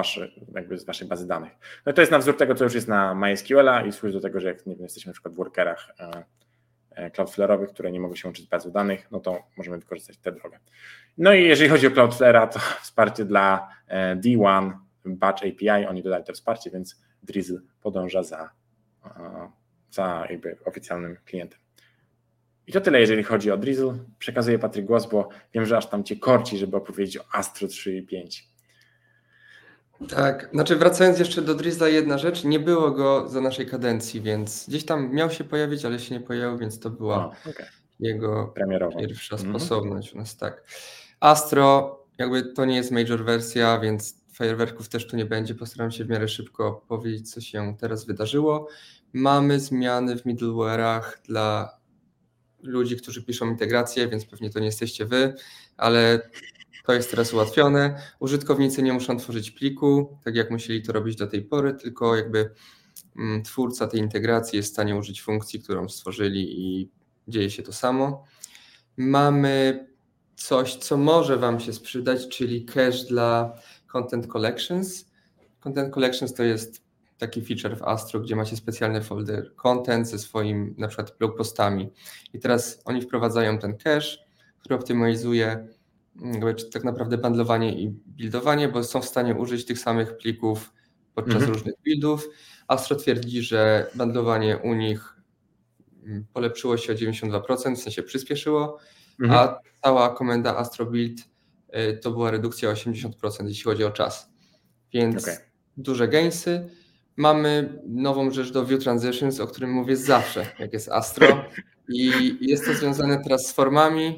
jakby 0.55 0.79
z 0.79 0.85
waszej 0.85 1.09
bazy 1.09 1.27
danych. 1.27 1.53
No 1.87 1.93
to 1.93 2.03
jest 2.03 2.13
na 2.13 2.19
wzór 2.19 2.37
tego, 2.37 2.55
co 2.55 2.65
już 2.65 2.75
jest 2.75 2.89
na 2.89 3.15
MySQL-a 3.15 3.83
i 3.83 3.93
służy 3.93 4.15
do 4.15 4.21
tego, 4.21 4.41
że 4.41 4.49
jak 4.49 4.67
nie 4.67 4.75
wiem, 4.75 4.83
jesteśmy 4.83 5.11
na 5.11 5.13
przykład 5.13 5.35
w 5.35 5.37
workerach 5.37 5.89
E, 5.99 6.25
Cloudflare'owych, 7.09 7.67
które 7.67 7.93
nie 7.93 8.01
mogą 8.01 8.15
się 8.15 8.29
łączyć 8.29 8.47
z 8.47 8.49
bazą 8.49 8.71
danych, 8.71 9.11
no 9.11 9.21
to 9.21 9.43
możemy 9.57 9.79
wykorzystać 9.79 10.19
tę 10.19 10.33
drogę. 10.33 10.59
No 11.19 11.35
i 11.35 11.45
jeżeli 11.45 11.71
chodzi 11.71 11.87
o 11.87 11.91
Cloudflare'a, 11.91 12.49
to 12.49 12.59
wsparcie 12.83 13.25
dla 13.25 13.69
e, 13.87 14.17
D1 14.17 14.73
Batch 15.05 15.43
API, 15.43 15.87
oni 15.89 16.03
dodali 16.03 16.25
to 16.25 16.33
wsparcie, 16.33 16.71
więc 16.71 17.01
Drizzle 17.23 17.61
podąża 17.83 18.23
za, 18.23 18.51
e, 19.05 19.51
za 19.91 20.27
jakby 20.31 20.57
oficjalnym 20.65 21.17
klientem. 21.25 21.59
I 22.67 22.73
to 22.73 22.81
tyle, 22.81 23.01
jeżeli 23.01 23.23
chodzi 23.23 23.51
o 23.51 23.57
Drizzle. 23.57 23.99
Przekazuję 24.19 24.59
Patryk 24.59 24.87
głos, 24.87 25.07
bo 25.07 25.29
wiem, 25.55 25.67
że 25.67 25.77
aż 25.77 25.87
tam 25.87 26.05
cię 26.05 26.17
korci, 26.17 26.59
żeby 26.59 26.77
opowiedzieć 26.77 27.19
o 27.19 27.25
Astro 27.33 27.69
3.5. 27.69 28.50
Tak, 30.09 30.49
znaczy 30.53 30.77
wracając 30.77 31.19
jeszcze 31.19 31.43
do 31.43 31.55
Drizzla, 31.55 31.89
jedna 31.89 32.19
rzecz, 32.19 32.45
nie 32.45 32.61
było 32.61 32.91
go 32.91 33.29
za 33.29 33.41
naszej 33.41 33.67
kadencji, 33.67 34.21
więc 34.21 34.69
gdzieś 34.69 34.85
tam 34.85 35.15
miał 35.15 35.31
się 35.31 35.45
pojawić, 35.45 35.85
ale 35.85 35.99
się 35.99 36.15
nie 36.15 36.21
pojawił, 36.21 36.59
więc 36.59 36.81
to 36.81 36.91
była 36.91 37.27
o, 37.27 37.51
okay. 37.51 37.67
jego 38.01 38.53
Premierowa. 38.55 39.01
pierwsza 39.01 39.37
mm 39.37 39.47
-hmm. 39.47 39.51
sposobność 39.51 40.15
u 40.15 40.19
nas, 40.19 40.37
tak. 40.37 40.65
Astro, 41.21 41.99
jakby 42.19 42.43
to 42.43 42.65
nie 42.65 42.77
jest 42.77 42.91
major 42.91 43.25
wersja, 43.25 43.79
więc 43.79 44.21
fajerwerków 44.33 44.89
też 44.89 45.07
tu 45.07 45.17
nie 45.17 45.25
będzie, 45.25 45.55
postaram 45.55 45.91
się 45.91 46.05
w 46.05 46.09
miarę 46.09 46.29
szybko 46.29 46.85
powiedzieć, 46.89 47.31
co 47.31 47.41
się 47.41 47.77
teraz 47.81 48.07
wydarzyło. 48.07 48.69
Mamy 49.13 49.61
zmiany 49.61 50.17
w 50.17 50.25
middleware'ach 50.27 51.03
dla 51.25 51.79
ludzi, 52.63 52.97
którzy 52.97 53.23
piszą 53.23 53.47
integrację, 53.47 54.09
więc 54.09 54.27
pewnie 54.27 54.51
to 54.51 54.59
nie 54.59 54.67
jesteście 54.67 55.07
wy, 55.07 55.35
ale 55.77 56.31
to 56.87 56.93
jest 56.93 57.11
teraz 57.11 57.33
ułatwione. 57.33 58.03
Użytkownicy 58.21 58.83
nie 58.83 58.93
muszą 58.93 59.17
tworzyć 59.17 59.51
pliku, 59.51 60.19
tak 60.25 60.35
jak 60.35 60.51
musieli 60.51 60.83
to 60.83 60.93
robić 60.93 61.17
do 61.17 61.27
tej 61.27 61.43
pory, 61.43 61.75
tylko 61.75 62.17
jakby 62.17 62.51
mm, 63.17 63.43
twórca 63.43 63.87
tej 63.87 64.01
integracji 64.01 64.57
jest 64.57 64.69
w 64.69 64.73
stanie 64.73 64.97
użyć 64.97 65.23
funkcji, 65.23 65.63
którą 65.63 65.89
stworzyli 65.89 66.61
i 66.61 66.89
dzieje 67.29 67.51
się 67.51 67.63
to 67.63 67.73
samo. 67.73 68.25
Mamy 68.97 69.87
coś, 70.37 70.77
co 70.77 70.97
może 70.97 71.37
Wam 71.37 71.61
się 71.61 71.73
sprzedać, 71.73 72.29
czyli 72.29 72.65
cache 72.65 73.05
dla 73.09 73.53
Content 73.87 74.27
Collections. 74.27 75.07
Content 75.61 75.95
Collections 75.95 76.35
to 76.35 76.43
jest 76.43 76.83
taki 77.19 77.43
feature 77.43 77.77
w 77.77 77.83
Astro, 77.83 78.21
gdzie 78.21 78.37
macie 78.37 78.57
specjalny 78.57 79.03
folder 79.03 79.55
content 79.55 80.09
ze 80.09 80.19
swoim 80.19 80.75
na 80.79 80.89
przykład 80.89 81.17
blog 81.19 81.37
postami. 81.37 81.93
I 82.33 82.39
teraz 82.39 82.83
oni 82.85 83.03
wprowadzają 83.03 83.59
ten 83.59 83.77
cache, 83.77 84.19
który 84.61 84.75
optymalizuje 84.75 85.69
tak 86.73 86.85
naprawdę 86.85 87.19
bundlowanie 87.19 87.83
i 87.83 87.89
buildowanie, 87.89 88.69
bo 88.69 88.85
są 88.85 89.03
w 89.03 89.05
stanie 89.05 89.35
użyć 89.35 89.65
tych 89.65 89.79
samych 89.79 90.17
plików 90.17 90.73
podczas 91.15 91.35
mhm. 91.35 91.53
różnych 91.53 91.75
buildów. 91.85 92.29
Astro 92.69 92.97
twierdzi, 92.97 93.43
że 93.43 93.91
bundlowanie 93.95 94.59
u 94.59 94.75
nich 94.75 95.17
mm, 96.05 96.25
polepszyło 96.33 96.77
się 96.77 96.93
o 96.93 96.97
92%, 96.97 97.77
w 97.77 97.79
sensie 97.79 98.03
przyspieszyło, 98.03 98.79
mhm. 99.21 99.41
a 99.41 99.61
cała 99.83 100.15
komenda 100.15 100.57
Astro 100.57 100.87
Build 100.87 101.21
y, 101.21 101.99
to 101.99 102.11
była 102.11 102.31
redukcja 102.31 102.71
o 102.71 102.73
80%, 102.73 103.47
jeśli 103.47 103.65
chodzi 103.65 103.85
o 103.85 103.91
czas. 103.91 104.31
Więc 104.93 105.23
okay. 105.25 105.37
duże 105.77 106.09
gainsy. 106.09 106.71
Mamy 107.17 107.79
nową 107.87 108.31
rzecz 108.31 108.53
do 108.53 108.67
View 108.67 108.83
Transitions, 108.83 109.41
o 109.41 109.47
którym 109.47 109.73
mówię 109.73 109.97
zawsze, 109.97 110.47
jak 110.59 110.73
jest 110.73 110.89
Astro. 110.89 111.45
I 111.89 112.37
jest 112.41 112.67
to 112.67 112.75
związane 112.75 113.23
teraz 113.23 113.47
z 113.47 113.53
formami, 113.53 114.17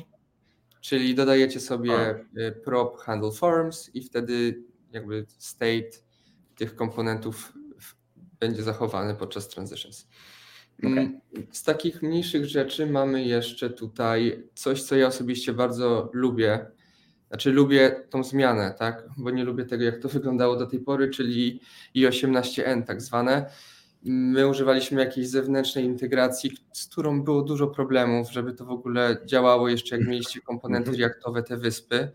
Czyli 0.82 1.14
dodajecie 1.14 1.60
sobie 1.60 2.14
y, 2.38 2.52
prop 2.64 2.98
handle 2.98 3.32
forms 3.32 3.90
i 3.94 4.02
wtedy 4.02 4.62
jakby 4.92 5.26
state 5.38 5.90
tych 6.56 6.76
komponentów 6.76 7.52
będzie 8.40 8.62
zachowany 8.62 9.14
podczas 9.14 9.48
transitions. 9.48 10.08
Mm, 10.82 11.20
okay. 11.32 11.46
Z 11.52 11.62
takich 11.62 12.02
mniejszych 12.02 12.46
rzeczy 12.46 12.86
mamy 12.86 13.24
jeszcze 13.24 13.70
tutaj 13.70 14.42
coś, 14.54 14.82
co 14.82 14.96
ja 14.96 15.06
osobiście 15.06 15.52
bardzo 15.52 16.10
lubię. 16.12 16.66
Znaczy 17.28 17.52
lubię 17.52 18.04
tą 18.10 18.24
zmianę, 18.24 18.74
tak? 18.78 19.08
Bo 19.16 19.30
nie 19.30 19.44
lubię 19.44 19.64
tego, 19.64 19.84
jak 19.84 19.98
to 19.98 20.08
wyglądało 20.18 20.56
do 20.56 20.66
tej 20.66 20.80
pory, 20.80 21.10
czyli 21.10 21.60
i18N 21.96 22.82
tak 22.82 23.02
zwane. 23.02 23.50
My 24.04 24.48
używaliśmy 24.48 25.00
jakiejś 25.00 25.28
zewnętrznej 25.28 25.84
integracji, 25.84 26.56
z 26.72 26.86
którą 26.86 27.22
było 27.24 27.42
dużo 27.42 27.66
problemów, 27.66 28.32
żeby 28.32 28.52
to 28.52 28.64
w 28.64 28.70
ogóle 28.70 29.16
działało 29.26 29.68
jeszcze 29.68 29.98
jak 29.98 30.06
mieliście 30.08 30.40
komponenty 30.40 30.90
Mhm. 30.90 31.00
reaktowe, 31.00 31.42
te 31.42 31.56
wyspy. 31.56 32.12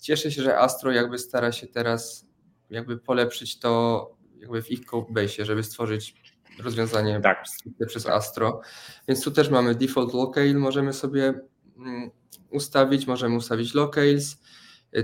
Cieszę 0.00 0.30
się, 0.32 0.42
że 0.42 0.58
Astro 0.58 0.92
jakby 0.92 1.18
stara 1.18 1.52
się 1.52 1.66
teraz 1.66 2.26
jakby 2.70 2.98
polepszyć 2.98 3.58
to 3.58 4.10
jakby 4.38 4.62
w 4.62 4.70
ich 4.70 4.84
codebase, 4.86 5.44
żeby 5.44 5.62
stworzyć 5.62 6.14
rozwiązanie 6.62 7.20
Tak. 7.20 7.44
przez 7.86 8.06
Astro. 8.06 8.60
Więc 9.08 9.22
tu 9.22 9.30
też 9.30 9.50
mamy 9.50 9.74
default 9.74 10.14
locale, 10.14 10.54
możemy 10.54 10.92
sobie 10.92 11.34
mm, 11.76 12.10
ustawić, 12.50 13.06
możemy 13.06 13.36
ustawić 13.36 13.74
locales, 13.74 14.38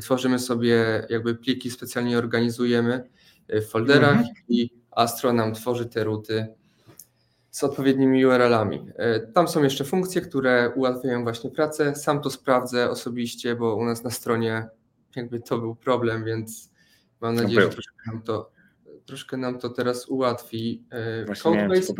tworzymy 0.00 0.38
sobie 0.38 1.06
jakby 1.10 1.34
pliki, 1.34 1.70
specjalnie 1.70 2.18
organizujemy 2.18 3.08
y, 3.54 3.60
w 3.60 3.68
folderach 3.68 4.10
Mhm. 4.18 4.34
i 4.48 4.70
Astro 4.96 5.32
nam 5.32 5.54
tworzy 5.54 5.86
te 5.86 6.04
ruty 6.04 6.46
z 7.50 7.64
odpowiednimi 7.64 8.26
URL-ami. 8.26 8.86
Y, 9.26 9.32
Tam 9.32 9.48
są 9.48 9.62
jeszcze 9.62 9.84
funkcje, 9.84 10.20
które 10.20 10.72
ułatwiają 10.76 11.22
właśnie 11.22 11.50
pracę. 11.50 11.94
Sam 11.94 12.22
to 12.22 12.30
sprawdzę 12.30 12.90
osobiście, 12.90 13.56
bo 13.56 13.76
u 13.76 13.84
nas 13.84 14.04
na 14.04 14.10
stronie 14.10 14.68
jakby 15.16 15.40
to 15.40 15.58
był 15.58 15.74
problem, 15.74 16.24
więc 16.24 16.70
mam 17.20 17.34
nadzieję, 17.34 17.60
że 17.60 17.68
troszkę 17.68 17.92
nam 18.06 18.22
to, 18.22 18.50
troszkę 19.06 19.36
nam 19.36 19.58
to 19.58 19.68
teraz 19.70 20.08
ułatwi. 20.08 20.84
Właśnie 21.26 21.52
cię, 21.52 21.58
Codebase 21.68 21.94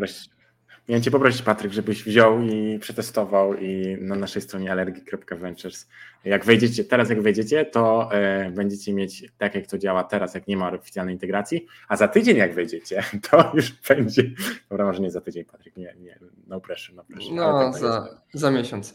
miałem 0.88 1.02
cię 1.02 1.10
poprosić, 1.10 1.42
Patryk, 1.42 1.72
żebyś 1.72 2.04
wziął 2.04 2.42
i 2.42 2.78
przetestował 2.78 3.54
i 3.54 3.96
na 4.00 4.14
naszej 4.16 4.42
stronie 4.42 4.72
allergi.ventures. 4.72 5.88
Jak 6.24 6.44
wejdziecie, 6.44 6.84
teraz 6.84 7.10
jak 7.10 7.22
wejdziecie, 7.22 7.64
to 7.64 8.12
e, 8.12 8.50
będziecie 8.50 8.92
mieć 8.92 9.32
tak, 9.38 9.54
jak 9.54 9.66
to 9.66 9.78
działa 9.78 10.04
teraz, 10.04 10.34
jak 10.34 10.46
nie 10.46 10.56
ma 10.56 10.72
oficjalnej 10.72 11.14
integracji, 11.14 11.66
a 11.88 11.96
za 11.96 12.08
tydzień 12.08 12.36
jak 12.36 12.54
wejdziecie, 12.54 13.02
to 13.30 13.52
już 13.54 13.72
będzie, 13.88 14.22
dobra, 14.70 14.86
może 14.86 15.00
nie 15.00 15.10
za 15.10 15.20
tydzień, 15.20 15.44
Patryk, 15.44 15.76
nie, 15.76 15.94
nie 15.98 16.18
no 16.46 16.60
pressure, 16.60 16.94
no 16.96 17.04
pressure. 17.04 17.34
No, 17.34 17.60
tak 17.60 17.80
za, 17.80 18.08
jest. 18.10 18.40
za 18.40 18.50
miesiąc. 18.50 18.94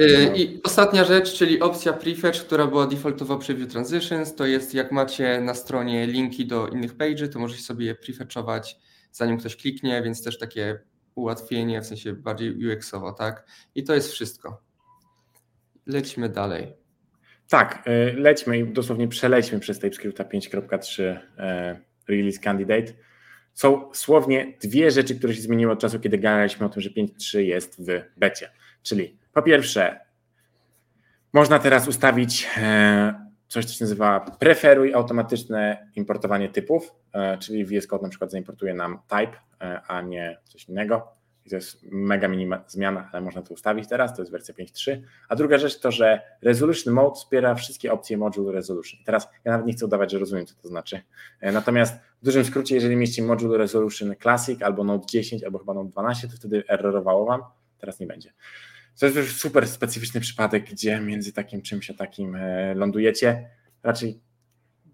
Y, 0.00 0.26
No. 0.28 0.36
I 0.36 0.60
ostatnia 0.64 1.04
rzecz, 1.04 1.34
czyli 1.34 1.60
opcja 1.60 1.92
prefetch, 1.92 2.40
która 2.40 2.66
była 2.66 2.86
defaultowo 2.86 3.38
preview 3.38 3.72
transitions, 3.72 4.34
to 4.34 4.46
jest 4.46 4.74
jak 4.74 4.92
macie 4.92 5.40
na 5.40 5.54
stronie 5.54 6.06
linki 6.06 6.46
do 6.46 6.68
innych 6.68 6.96
page'y, 6.96 7.28
to 7.28 7.38
możecie 7.38 7.62
sobie 7.62 7.86
je 7.86 7.94
prefetchować 7.94 8.78
zanim 9.12 9.38
ktoś 9.38 9.56
kliknie, 9.56 10.02
więc 10.02 10.24
też 10.24 10.38
takie 10.38 10.78
ułatwienie, 11.14 11.80
w 11.80 11.86
sensie 11.86 12.12
bardziej 12.12 12.66
UX-owo, 12.66 13.12
tak? 13.12 13.46
I 13.74 13.84
to 13.84 13.94
jest 13.94 14.12
wszystko. 14.12 14.62
Lecimy 15.86 16.28
dalej. 16.28 16.76
Tak, 17.48 17.84
y, 17.86 18.14
lećmy 18.16 18.58
i 18.58 18.72
dosłownie 18.72 19.08
przelećmy 19.08 19.60
przez 19.60 19.78
TypeScripta 19.78 20.24
5.3 20.24 21.02
e, 21.38 21.80
Release 22.08 22.38
Candidate. 22.38 22.92
Są 23.54 23.94
słownie 23.94 24.56
dwie 24.62 24.90
rzeczy, 24.90 25.14
które 25.18 25.34
się 25.34 25.42
zmieniły 25.42 25.72
od 25.72 25.80
czasu, 25.80 26.00
kiedy 26.00 26.18
gadaliśmy 26.18 26.66
o 26.66 26.68
tym, 26.68 26.82
że 26.82 26.90
5.3 26.90 27.38
jest 27.38 27.82
w 27.82 28.02
becie. 28.16 28.50
Czyli 28.82 29.18
po 29.32 29.42
pierwsze, 29.42 30.00
można 31.32 31.58
teraz 31.58 31.88
ustawić 31.88 32.48
e, 32.56 33.27
coś, 33.48 33.64
co 33.64 33.72
się 33.72 33.84
nazywa 33.84 34.20
preferuj 34.20 34.94
automatyczne 34.94 35.90
importowanie 35.96 36.48
typów, 36.48 36.94
e, 37.12 37.38
czyli 37.38 37.64
VS 37.64 37.86
Code 37.86 38.02
na 38.02 38.08
przykład 38.08 38.30
zaimportuje 38.30 38.74
nam 38.74 38.98
type, 39.08 39.32
e, 39.60 39.80
a 39.88 40.00
nie 40.00 40.38
coś 40.44 40.68
innego. 40.68 41.18
I 41.46 41.50
to 41.50 41.56
jest 41.56 41.82
mega 41.82 42.28
minima 42.28 42.64
zmiana, 42.66 43.08
ale 43.12 43.22
można 43.22 43.42
to 43.42 43.54
ustawić 43.54 43.88
teraz, 43.88 44.16
to 44.16 44.22
jest 44.22 44.32
wersja 44.32 44.54
5.3. 44.54 45.02
A 45.28 45.36
druga 45.36 45.58
rzecz 45.58 45.80
to, 45.80 45.90
że 45.90 46.20
Resolution 46.42 46.94
Mode 46.94 47.14
wspiera 47.14 47.54
wszystkie 47.54 47.92
opcje 47.92 48.16
Module 48.16 48.52
Resolution. 48.52 49.00
I 49.00 49.04
teraz 49.04 49.28
ja 49.44 49.52
nawet 49.52 49.66
nie 49.66 49.72
chcę 49.72 49.86
udawać, 49.86 50.12
że 50.12 50.18
rozumiem, 50.18 50.46
co 50.46 50.54
to 50.62 50.68
znaczy. 50.68 51.00
E, 51.40 51.52
Natomiast 51.52 51.94
w 52.22 52.24
dużym 52.24 52.44
skrócie, 52.44 52.74
jeżeli 52.74 52.96
mieści 52.96 53.22
Module 53.22 53.58
Resolution 53.58 54.14
Classic 54.22 54.62
albo 54.62 54.84
Node 54.84 55.06
10 55.06 55.44
albo 55.44 55.58
chyba 55.58 55.74
Node 55.74 55.90
12, 55.90 56.28
to 56.28 56.36
wtedy 56.36 56.64
errorowało 56.68 57.26
Wam, 57.26 57.42
teraz 57.78 58.00
nie 58.00 58.06
będzie. 58.06 58.32
To 59.00 59.06
jest 59.06 59.18
już 59.18 59.36
super 59.36 59.68
specyficzny 59.68 60.20
przypadek, 60.20 60.70
gdzie 60.70 61.00
między 61.00 61.32
takim 61.32 61.62
czymś 61.62 61.90
a 61.90 61.94
takim 61.94 62.36
e, 62.36 62.74
lądujecie. 62.74 63.50
Raczej 63.82 64.20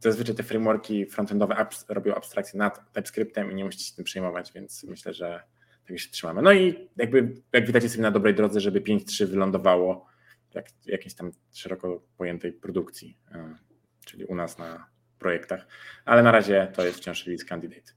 zazwyczaj 0.01 0.35
te 0.35 0.43
frameworki 0.43 1.07
frontendowe 1.07 1.55
abs- 1.55 1.85
robią 1.89 2.15
abstrakcję 2.15 2.59
nad 2.59 2.93
TypeScriptem 2.93 3.53
i 3.53 3.55
nie 3.55 3.65
musicie 3.65 3.85
się 3.85 3.95
tym 3.97 4.05
przejmować, 4.05 4.53
więc 4.53 4.85
myślę, 4.85 5.15
że 5.15 5.43
tego 5.87 5.99
się 5.99 6.11
trzymamy. 6.11 6.43
No 6.43 6.53
i 6.53 6.89
jakby, 6.97 7.35
jak 7.53 7.67
widać, 7.67 7.83
jesteśmy 7.83 8.03
na 8.03 8.11
dobrej 8.11 8.35
drodze, 8.35 8.61
żeby 8.61 8.81
5.3 8.81 9.27
wylądowało 9.27 10.07
jak, 10.55 10.67
jakiejś 10.87 11.15
tam 11.15 11.31
szeroko 11.53 12.03
pojętej 12.17 12.53
produkcji, 12.53 13.19
e, 13.33 13.57
czyli 14.05 14.25
u 14.25 14.35
nas 14.35 14.59
na 14.59 14.87
projektach, 15.19 15.67
ale 16.05 16.23
na 16.23 16.31
razie 16.33 16.73
to 16.75 16.85
jest 16.87 16.99
wciąż 16.99 17.27
release 17.27 17.45
candidate. 17.45 17.93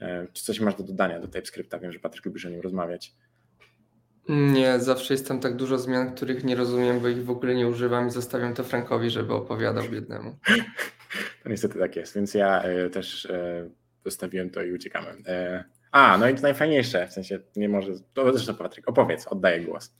E, 0.00 0.26
Czy 0.32 0.44
coś 0.44 0.60
masz 0.60 0.74
do 0.74 0.82
dodania 0.84 1.20
do 1.20 1.28
TypeScripta? 1.28 1.78
Wiem, 1.78 1.92
że 1.92 1.98
Patryk 1.98 2.24
lubisz 2.24 2.46
o 2.46 2.50
nim 2.50 2.60
rozmawiać. 2.60 3.14
Nie, 4.28 4.80
zawsze 4.80 5.14
jest 5.14 5.28
tam 5.28 5.40
tak 5.40 5.56
dużo 5.56 5.78
zmian, 5.78 6.14
których 6.14 6.44
nie 6.44 6.56
rozumiem, 6.56 7.00
bo 7.00 7.08
ich 7.08 7.24
w 7.24 7.30
ogóle 7.30 7.54
nie 7.54 7.68
używam 7.68 8.08
i 8.08 8.10
zostawiam 8.10 8.54
to 8.54 8.64
Frankowi, 8.64 9.10
żeby 9.10 9.34
opowiadał 9.34 9.84
biednemu. 9.84 10.36
To 11.42 11.48
niestety 11.48 11.78
tak 11.78 11.96
jest, 11.96 12.14
więc 12.14 12.34
ja 12.34 12.62
e, 12.62 12.90
też 12.90 13.26
e, 13.26 13.70
zostawiłem 14.04 14.50
to 14.50 14.62
i 14.62 14.72
uciekamy. 14.72 15.08
E, 15.26 15.64
a, 15.92 16.18
no 16.18 16.28
i 16.28 16.34
to 16.34 16.42
najfajniejsze, 16.42 17.08
w 17.08 17.12
sensie 17.12 17.40
nie 17.56 17.68
może, 17.68 17.92
to 18.14 18.32
zresztą 18.32 18.54
Patryk, 18.54 18.88
opowiedz, 18.88 19.26
oddaję 19.26 19.60
głos. 19.60 19.94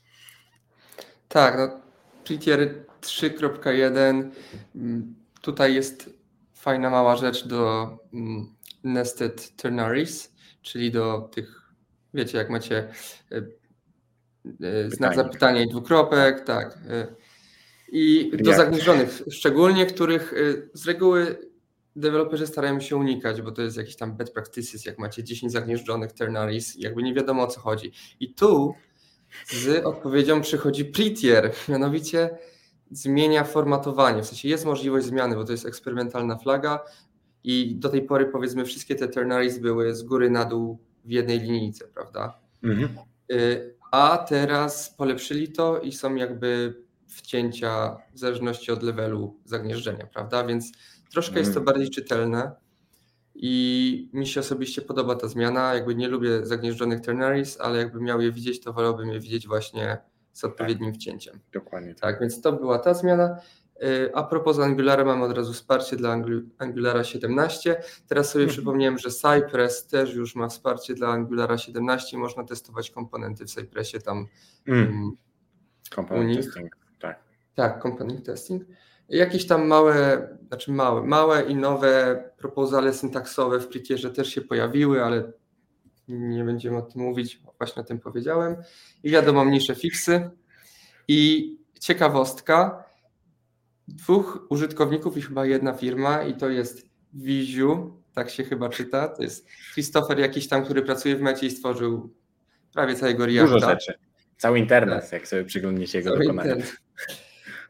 Tak, 1.28 1.58
no 1.58 1.80
Prettier 2.24 2.74
3.1 3.00 4.30
mm, 4.74 5.14
tutaj 5.42 5.74
jest 5.74 6.10
fajna 6.54 6.90
mała 6.90 7.16
rzecz 7.16 7.46
do 7.46 7.90
mm, 8.12 8.54
nested 8.84 9.56
ternaries, 9.56 10.34
czyli 10.62 10.90
do 10.90 11.30
tych, 11.34 11.72
wiecie, 12.14 12.38
jak 12.38 12.50
macie 12.50 12.88
znak 14.44 14.90
Pytanie. 14.90 15.14
zapytania 15.14 15.62
i 15.62 15.68
dwukropek, 15.68 16.44
tak. 16.44 16.78
e, 16.88 17.06
I 17.92 18.30
do 18.42 18.54
zagnieżdżonych 18.54 19.22
szczególnie, 19.30 19.86
których 19.86 20.32
e, 20.32 20.36
z 20.74 20.86
reguły 20.86 21.48
deweloperzy 21.96 22.46
starają 22.46 22.80
się 22.80 22.96
unikać, 22.96 23.42
bo 23.42 23.52
to 23.52 23.62
jest 23.62 23.76
jakiś 23.76 23.96
tam 23.96 24.16
bad 24.16 24.30
practices, 24.30 24.84
jak 24.84 24.98
macie 24.98 25.24
10 25.24 25.52
zagnieżdżonych 25.52 26.12
ternaries 26.12 26.76
jakby 26.78 27.02
nie 27.02 27.14
wiadomo 27.14 27.42
o 27.42 27.46
co 27.46 27.60
chodzi. 27.60 27.92
I 28.20 28.34
tu 28.34 28.74
z 29.46 29.86
odpowiedzią 29.86 30.40
przychodzi 30.40 30.84
Prettier, 30.84 31.52
mianowicie 31.68 32.38
zmienia 32.90 33.44
formatowanie, 33.44 34.22
w 34.22 34.26
sensie 34.26 34.48
jest 34.48 34.64
możliwość 34.64 35.06
zmiany, 35.06 35.36
bo 35.36 35.44
to 35.44 35.52
jest 35.52 35.66
eksperymentalna 35.66 36.36
flaga 36.36 36.80
i 37.44 37.76
do 37.76 37.88
tej 37.88 38.02
pory 38.02 38.26
powiedzmy 38.26 38.64
wszystkie 38.64 38.94
te 38.94 39.08
ternaries 39.08 39.58
były 39.58 39.94
z 39.94 40.02
góry 40.02 40.30
na 40.30 40.44
dół 40.44 40.78
w 41.04 41.10
jednej 41.10 41.40
linijce, 41.40 41.88
prawda? 41.94 42.40
Mhm. 42.62 42.98
Y, 43.32 43.77
A 43.90 44.18
teraz 44.18 44.94
polepszyli 44.94 45.52
to 45.52 45.80
i 45.80 45.92
są 45.92 46.14
jakby 46.14 46.82
wcięcia 47.08 47.96
w 48.14 48.18
zależności 48.18 48.72
od 48.72 48.82
levelu 48.82 49.40
zagnieżdżenia, 49.44 50.06
prawda? 50.06 50.44
Więc 50.44 50.72
troszkę 51.12 51.38
jest 51.38 51.50
to 51.54 51.60
Mm. 51.60 51.64
bardziej 51.64 51.90
czytelne 51.90 52.52
i 53.34 54.10
mi 54.12 54.26
się 54.26 54.40
osobiście 54.40 54.82
podoba 54.82 55.14
ta 55.14 55.28
zmiana. 55.28 55.74
Jakby 55.74 55.94
nie 55.94 56.08
lubię 56.08 56.46
zagnieżdżonych 56.46 57.00
ternaries, 57.00 57.60
ale 57.60 57.78
jakby 57.78 58.00
miał 58.00 58.20
je 58.20 58.32
widzieć, 58.32 58.60
to 58.60 58.72
wolałbym 58.72 59.08
je 59.10 59.20
widzieć 59.20 59.46
właśnie 59.48 59.98
z 60.32 60.44
odpowiednim 60.44 60.94
wcięciem. 60.94 61.40
Dokładnie 61.52 61.94
tak. 61.94 62.00
Tak, 62.00 62.20
więc 62.20 62.40
to 62.40 62.52
była 62.52 62.78
ta 62.78 62.94
zmiana. 62.94 63.36
Y, 63.82 64.10
A 64.14 64.22
propos 64.22 64.58
Angulara, 64.58 65.04
mam 65.04 65.22
od 65.22 65.36
razu 65.36 65.52
wsparcie 65.52 65.96
dla 65.96 66.10
Angu- 66.16 66.42
Angulara 66.58 67.04
17. 67.04 67.80
Teraz 68.08 68.30
sobie 68.30 68.42
Mhm. 68.44 68.56
przypomniałem, 68.56 68.98
że 68.98 69.10
Cypress 69.10 69.86
też 69.86 70.14
już 70.14 70.34
ma 70.34 70.48
wsparcie 70.48 70.94
dla 70.94 71.08
Angulara 71.08 71.58
17. 71.58 72.18
Można 72.18 72.44
testować 72.44 72.90
komponenty 72.90 73.44
w 73.44 73.50
Cypressie 73.50 73.98
tam. 74.00 74.26
Mm. 74.66 74.84
mm, 74.88 75.10
Component 75.94 76.36
testing, 76.36 76.76
tak. 77.00 77.20
Tak, 77.54 77.82
component 77.82 78.26
testing. 78.26 78.62
Jakieś 79.08 79.46
tam 79.46 79.66
małe, 79.66 80.28
znaczy 80.48 80.72
małe, 80.72 81.02
małe 81.06 81.42
i 81.42 81.54
nowe 81.56 82.24
propozale 82.38 82.94
syntaksowe 82.94 83.60
w 83.60 83.68
Prettierze 83.68 84.10
też 84.10 84.28
się 84.28 84.40
pojawiły, 84.40 85.04
ale 85.04 85.32
nie 86.08 86.44
będziemy 86.44 86.76
o 86.76 86.82
tym 86.82 87.02
mówić, 87.02 87.42
właśnie 87.58 87.82
o 87.82 87.84
tym 87.84 88.00
powiedziałem. 88.00 88.56
I 89.02 89.10
wiadomo, 89.10 89.44
mniejsze 89.44 89.74
fixy. 89.74 90.30
I 91.08 91.56
ciekawostka, 91.80 92.84
dwóch 93.88 94.46
użytkowników 94.48 95.16
i 95.16 95.22
chyba 95.22 95.46
jedna 95.46 95.72
firma 95.72 96.22
i 96.22 96.34
to 96.34 96.48
jest 96.48 96.88
Viziu, 97.14 98.02
tak 98.14 98.30
się 98.30 98.44
chyba 98.44 98.68
czyta, 98.68 99.08
to 99.08 99.22
jest 99.22 99.46
Christopher 99.72 100.18
jakiś 100.18 100.48
tam, 100.48 100.64
który 100.64 100.82
pracuje 100.82 101.16
w 101.16 101.20
mecie 101.20 101.46
i 101.46 101.50
stworzył 101.50 102.14
prawie 102.74 102.94
całego 102.94 103.26
Reacta. 103.26 103.54
Dużo 103.54 103.68
rzeczy. 103.68 103.94
Cały 104.36 104.58
internet, 104.58 105.12
jak 105.12 105.28
sobie 105.28 105.44
przyglądniecie 105.44 105.98
jego 105.98 106.22
internet. 106.22 106.76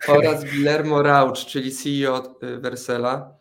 Oraz 0.08 0.44
Guillermo 0.44 1.02
Rauch, 1.02 1.38
czyli 1.38 1.72
CEO 1.72 2.36
y, 2.42 2.58
Versela. 2.58 3.38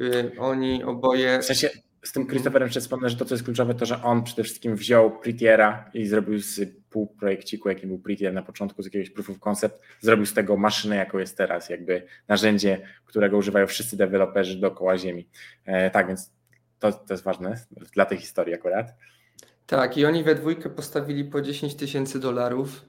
Y, 0.00 0.32
Oni 0.38 0.84
oboje. 0.84 1.38
W 1.38 1.44
sensie 1.44 1.70
z 2.06 2.12
tym 2.12 2.26
Christopherem 2.26 2.66
jeszcze 2.66 2.80
wspomnę, 2.80 3.08
że 3.10 3.16
to, 3.16 3.24
co 3.24 3.34
jest 3.34 3.44
kluczowe, 3.44 3.74
to, 3.74 3.86
że 3.86 4.02
on 4.02 4.22
przede 4.22 4.44
wszystkim 4.44 4.76
wziął 4.76 5.18
Prettiera 5.20 5.90
i 5.94 6.06
zrobił 6.06 6.38
z 6.38 6.60
półprojekciku, 6.90 7.68
jakim 7.68 7.88
był 7.88 7.98
Prettier 7.98 8.34
na 8.34 8.42
początku, 8.42 8.82
z 8.82 8.84
jakiegoś 8.84 9.10
proof 9.10 9.30
of 9.30 9.38
concept, 9.40 9.82
zrobił 10.00 10.26
z 10.26 10.34
tego 10.34 10.56
maszynę, 10.56 10.96
jaką 10.96 11.18
jest 11.18 11.36
teraz, 11.36 11.68
jakby 11.68 12.02
narzędzie, 12.28 12.80
którego 13.04 13.36
używają 13.36 13.66
wszyscy 13.66 13.96
deweloperzy 13.96 14.60
dookoła 14.60 14.98
ziemi. 14.98 15.28
E, 15.64 15.90
tak, 15.90 16.06
więc 16.06 16.32
to, 16.78 16.92
to 16.92 17.14
jest 17.14 17.24
ważne 17.24 17.64
dla 17.94 18.04
tej 18.04 18.18
historii 18.18 18.54
akurat. 18.54 18.94
Tak, 19.66 19.96
i 19.96 20.04
oni 20.04 20.24
we 20.24 20.34
dwójkę 20.34 20.70
postawili 20.70 21.24
po 21.24 21.42
10 21.42 21.74
tysięcy 21.74 22.20
dolarów 22.20 22.84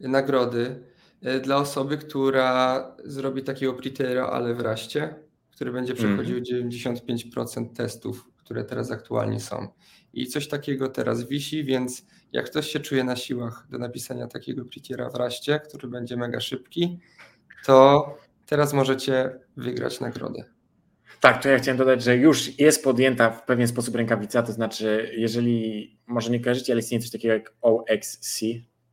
nagrody 0.00 0.84
e, 1.22 1.40
dla 1.40 1.56
osoby, 1.56 1.98
która 1.98 2.84
zrobi 3.04 3.42
takiego 3.42 3.74
pretera, 3.74 4.26
ale 4.26 4.54
w 4.54 4.60
raście, 4.60 5.14
który 5.50 5.72
będzie 5.72 5.94
przechodził 5.94 6.40
95% 6.40 7.72
testów, 7.76 8.35
które 8.46 8.64
teraz 8.64 8.90
aktualnie 8.90 9.40
są. 9.40 9.68
I 10.12 10.26
coś 10.26 10.48
takiego 10.48 10.88
teraz 10.88 11.28
wisi, 11.28 11.64
więc 11.64 12.06
jak 12.32 12.46
ktoś 12.46 12.66
się 12.70 12.80
czuje 12.80 13.04
na 13.04 13.16
siłach 13.16 13.66
do 13.70 13.78
napisania 13.78 14.26
takiego 14.26 14.64
pretera 14.64 15.10
w 15.10 15.14
raście, 15.14 15.60
który 15.60 15.88
będzie 15.88 16.16
mega 16.16 16.40
szybki, 16.40 16.98
to 17.64 18.06
teraz 18.46 18.72
możecie 18.72 19.38
wygrać 19.56 20.00
nagrodę. 20.00 20.44
Tak, 21.20 21.42
to 21.42 21.48
ja 21.48 21.58
chciałem 21.58 21.78
dodać, 21.78 22.02
że 22.02 22.16
już 22.16 22.58
jest 22.58 22.84
podjęta 22.84 23.30
w 23.30 23.44
pewien 23.44 23.68
sposób 23.68 23.94
rękawica, 23.94 24.42
to 24.42 24.52
znaczy, 24.52 25.10
jeżeli 25.16 25.90
może 26.06 26.30
nie 26.30 26.40
kojarzycie, 26.40 26.72
ale 26.72 26.80
istnieje 26.80 27.02
coś 27.02 27.10
takiego 27.10 27.34
jak 27.34 27.52
OXC, 27.62 28.40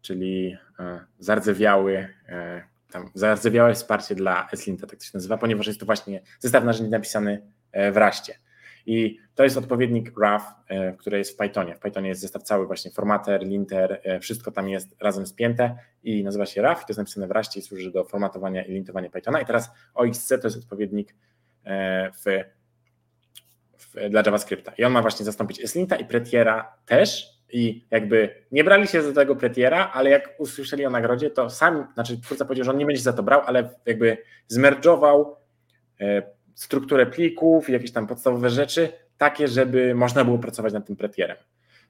czyli 0.02 0.58
e, 0.80 1.06
zardzewiały, 1.20 2.08
e, 2.28 2.63
tam 2.92 3.12
zardzewiałe 3.13 3.74
wsparcie 3.74 4.16
dla 4.16 4.50
Eslinta, 4.52 4.88
tak 4.88 5.00
to 5.00 5.06
się 5.06 5.12
nazywa, 5.13 5.38
ponieważ 5.38 5.68
jest 5.68 5.80
to 5.80 5.86
właśnie 5.86 6.22
zestaw 6.39 6.63
narzędzi 6.63 6.92
napisany 6.92 7.48
e, 7.72 7.92
w 7.92 7.98
raście. 7.98 8.42
I 8.86 9.17
to 9.36 9.43
jest 9.43 9.58
odpowiednik 9.58 10.19
RAF, 10.19 10.54
który 10.98 11.17
jest 11.17 11.34
w 11.34 11.38
Pythonie. 11.38 11.76
W 11.76 11.80
Pythonie 11.80 12.10
jest 12.10 12.22
zestaw 12.22 12.43
cały 12.43 12.67
właśnie 12.67 12.91
formater, 12.91 13.43
linter, 13.43 14.02
wszystko 14.22 14.52
tam 14.52 14.69
jest 14.69 14.96
razem 15.02 15.28
spięte 15.28 15.78
i 16.04 16.24
nazywa 16.24 16.46
się 16.46 16.62
RAF 16.62 16.78
i 16.78 16.82
to 16.82 16.86
jest 16.89 16.98
napisane 16.98 17.28
w 17.28 17.32
raście 17.32 17.60
i 17.60 17.63
służy 17.63 17.91
do 17.91 18.04
formatowania 18.04 18.63
i 18.65 18.72
lintowania 18.72 19.10
Pythona. 19.10 19.41
I 19.41 19.46
teraz 19.46 19.72
OXC 19.93 20.30
to 20.30 20.48
jest 20.48 20.58
odpowiednik 20.58 21.15
w, 22.26 22.43
w, 23.78 24.10
dla 24.10 24.24
JavaScripta. 24.26 24.74
I 24.78 24.84
on 24.84 24.91
ma 24.91 25.02
właśnie 25.02 25.26
zastąpić 25.26 25.63
Eslinta 25.63 25.96
i 25.96 26.06
Pretiera 26.06 26.78
też. 26.86 27.34
I 27.56 27.86
jakby 27.91 28.46
nie 28.52 28.63
brali 28.63 28.88
się 28.88 29.02
za 29.02 29.13
tego 29.13 29.36
Pretiera, 29.36 29.91
ale 29.93 30.10
jak 30.10 30.30
usłyszeli 30.38 30.86
o 30.86 30.89
nagrodzie, 30.89 31.30
to 31.30 31.50
sam, 31.50 31.88
znaczy 31.93 32.22
twórca 32.22 32.46
powiedział, 32.46 32.65
że 32.65 32.72
on 32.72 32.78
nie 32.78 32.86
będzie 32.86 33.02
za 33.02 33.13
to 33.13 33.24
brał, 33.24 33.41
ale 33.46 33.69
jakby 33.86 34.17
zmerdżował 34.48 35.36
strukturę 36.56 37.06
plików, 37.06 37.70
jakieś 37.70 37.92
tam 37.92 38.08
podstawowe 38.08 38.50
rzeczy, 38.50 38.89
takie, 39.18 39.48
żeby 39.48 39.96
można 39.96 40.26
było 40.26 40.38
pracować 40.38 40.74
nad 40.74 40.88
tym 40.88 40.96
pretierem. 40.96 41.38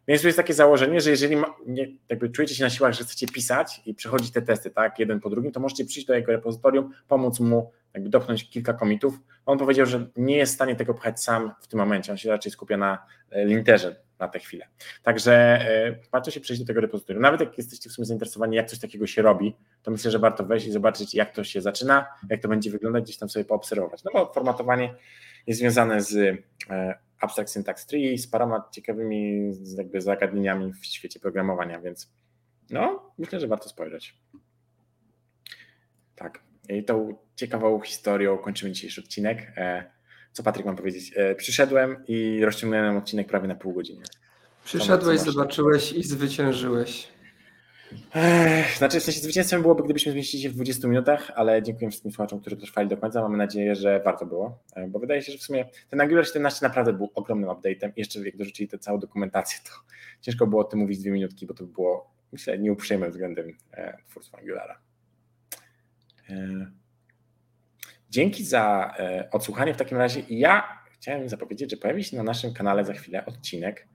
Więc 0.08 0.22
tu 0.22 0.28
jest 0.28 0.38
takie 0.38 0.54
założenie, 0.54 1.02
że 1.02 1.10
jeżeli 1.10 1.36
ma, 1.36 1.56
nie, 1.68 1.88
jakby 2.10 2.30
czujecie 2.30 2.56
się 2.56 2.64
na 2.64 2.70
siłach, 2.70 2.94
że 2.94 3.04
chcecie 3.04 3.28
pisać 3.28 3.82
i 3.86 3.94
przechodzić 3.94 4.32
te 4.32 4.42
testy, 4.42 4.70
tak, 4.70 5.00
jeden 5.00 5.20
po 5.20 5.30
drugim, 5.30 5.52
to 5.52 5.60
możecie 5.60 5.86
przyjść 5.86 6.08
do 6.08 6.14
jego 6.14 6.32
repozytorium, 6.32 6.92
pomóc 7.08 7.40
mu 7.40 7.72
jakby 7.94 8.10
dopchnąć 8.10 8.50
kilka 8.50 8.74
komitów. 8.74 9.20
On 9.46 9.58
powiedział, 9.58 9.86
że 9.86 10.08
nie 10.16 10.38
jest 10.38 10.52
w 10.52 10.56
stanie 10.56 10.76
tego 10.76 10.94
pchać 10.94 11.24
sam 11.24 11.52
w 11.62 11.68
tym 11.68 11.80
momencie, 11.80 12.12
on 12.12 12.18
się 12.18 12.30
raczej 12.30 12.52
skupia 12.52 12.78
na 12.78 13.06
e, 13.32 13.46
linterze 13.46 13.96
na 14.20 14.28
tę 14.28 14.40
chwilę. 14.40 14.68
Także 15.04 15.34
e, 15.34 15.96
warto 16.12 16.32
się 16.32 16.40
przejść 16.40 16.62
do 16.62 16.68
tego 16.68 16.82
repozytorium. 16.82 17.22
Nawet 17.22 17.40
jak 17.40 17.58
jesteście 17.58 17.90
w 17.90 17.94
sumie 17.94 18.06
zainteresowani, 18.06 18.56
jak 18.56 18.70
coś 18.70 18.80
takiego 18.80 19.08
się 19.08 19.22
robi, 19.22 19.56
to 19.84 19.92
myślę, 19.92 20.12
że 20.12 20.20
warto 20.20 20.44
wejść 20.46 20.68
i 20.68 20.72
zobaczyć, 20.72 21.16
jak 21.16 21.36
to 21.36 21.44
się 21.44 21.62
zaczyna, 21.62 22.06
jak 22.30 22.42
to 22.42 22.48
będzie 22.48 22.72
wyglądać, 22.72 23.04
gdzieś 23.04 23.18
tam 23.18 23.30
sobie 23.30 23.46
poobserwować. 23.46 24.04
No 24.04 24.12
bo 24.14 24.34
formatowanie 24.34 24.94
jest 25.48 25.60
związane 25.60 26.02
z 26.02 26.16
e, 26.70 26.98
Abstract 27.24 27.52
Syntax 27.52 27.86
Tree, 27.86 28.18
z 28.18 28.28
paroma 28.28 28.70
ciekawymi 28.72 29.52
jakby 29.78 30.02
zagadnieniami 30.02 30.74
w 30.74 30.86
świecie 30.86 31.20
programowania, 31.20 31.82
więc 31.82 32.12
no, 32.70 33.14
myślę, 33.18 33.40
że 33.40 33.48
warto 33.48 33.70
spojrzeć. 33.70 34.16
Tak. 36.16 36.44
I 36.70 36.84
tą 36.84 37.16
ciekawą 37.36 37.80
historią 37.80 38.38
kończymy 38.38 38.72
dzisiejszy 38.72 39.02
odcinek. 39.02 39.52
E, 39.58 39.92
co 40.32 40.44
Patryk 40.44 40.66
mam 40.66 40.76
powiedzieć? 40.76 41.14
E, 41.16 41.36
przyszedłem 41.36 42.04
i 42.08 42.46
rozciągnąłem 42.46 42.98
odcinek 42.98 43.28
prawie 43.28 43.48
na 43.48 43.56
pół 43.56 43.74
godziny. 43.74 44.06
Przyszedłeś, 44.66 45.20
zobaczyłeś 45.20 45.92
i 45.92 46.04
zwyciężyłeś. 46.04 47.13
Ech, 48.16 48.78
znaczy, 48.78 49.00
w 49.00 49.04
sensie 49.04 49.20
zwycięstwem 49.20 49.62
byłoby, 49.62 49.84
gdybyśmy 49.84 50.12
zmieścili 50.12 50.44
się 50.44 50.50
w 50.50 50.54
20 50.54 50.88
minutach, 50.88 51.32
ale 51.36 51.64
dziękuję 51.64 51.90
wszystkim 51.90 52.12
słuchaczom, 52.12 52.40
którzy 52.40 52.58
trwali 52.58 52.90
do 52.90 52.98
końca. 52.98 53.22
Mamy 53.22 53.38
nadzieję, 53.38 53.76
że 53.76 54.02
warto 54.06 54.26
było, 54.26 54.60
e, 54.76 54.88
bo 54.88 55.00
wydaje 55.00 55.22
się, 55.22 55.32
że 55.32 55.38
w 55.38 55.42
sumie 55.42 55.66
ten 55.90 56.02
Angular 56.02 56.28
17 56.28 56.66
naprawdę 56.66 56.94
był 56.94 57.12
ogromnym 57.16 57.50
update'em. 57.50 57.92
Jeszcze 57.96 58.20
jak 58.20 58.38
dorzucili 58.38 58.70
tę 58.70 58.80
całą 58.80 59.00
dokumentację, 59.00 59.60
to 59.64 59.72
ciężko 60.22 60.48
było 60.48 60.62
o 60.62 60.64
tym 60.66 60.80
mówić 60.80 61.00
dwie 61.00 61.12
minutki, 61.12 61.46
bo 61.46 61.54
to 61.54 61.64
było, 61.64 62.14
myślę, 62.32 62.60
nieuprzejme 62.60 63.10
względem 63.10 63.58
e, 63.74 63.98
twórstwa 64.10 64.38
Angulara. 64.38 64.80
E, 66.30 66.72
dzięki 68.10 68.46
za 68.46 68.94
e, 69.00 69.30
odsłuchanie 69.32 69.74
w 69.74 69.78
takim 69.78 69.98
razie. 69.98 70.22
Ja 70.30 70.84
chciałem 70.92 71.30
zapowiedzieć, 71.30 71.72
że 71.72 71.78
pojawi 71.78 72.04
się 72.04 72.18
na 72.18 72.24
naszym 72.24 72.54
kanale 72.54 72.86
za 72.86 72.94
chwilę 72.94 73.26
odcinek 73.26 73.88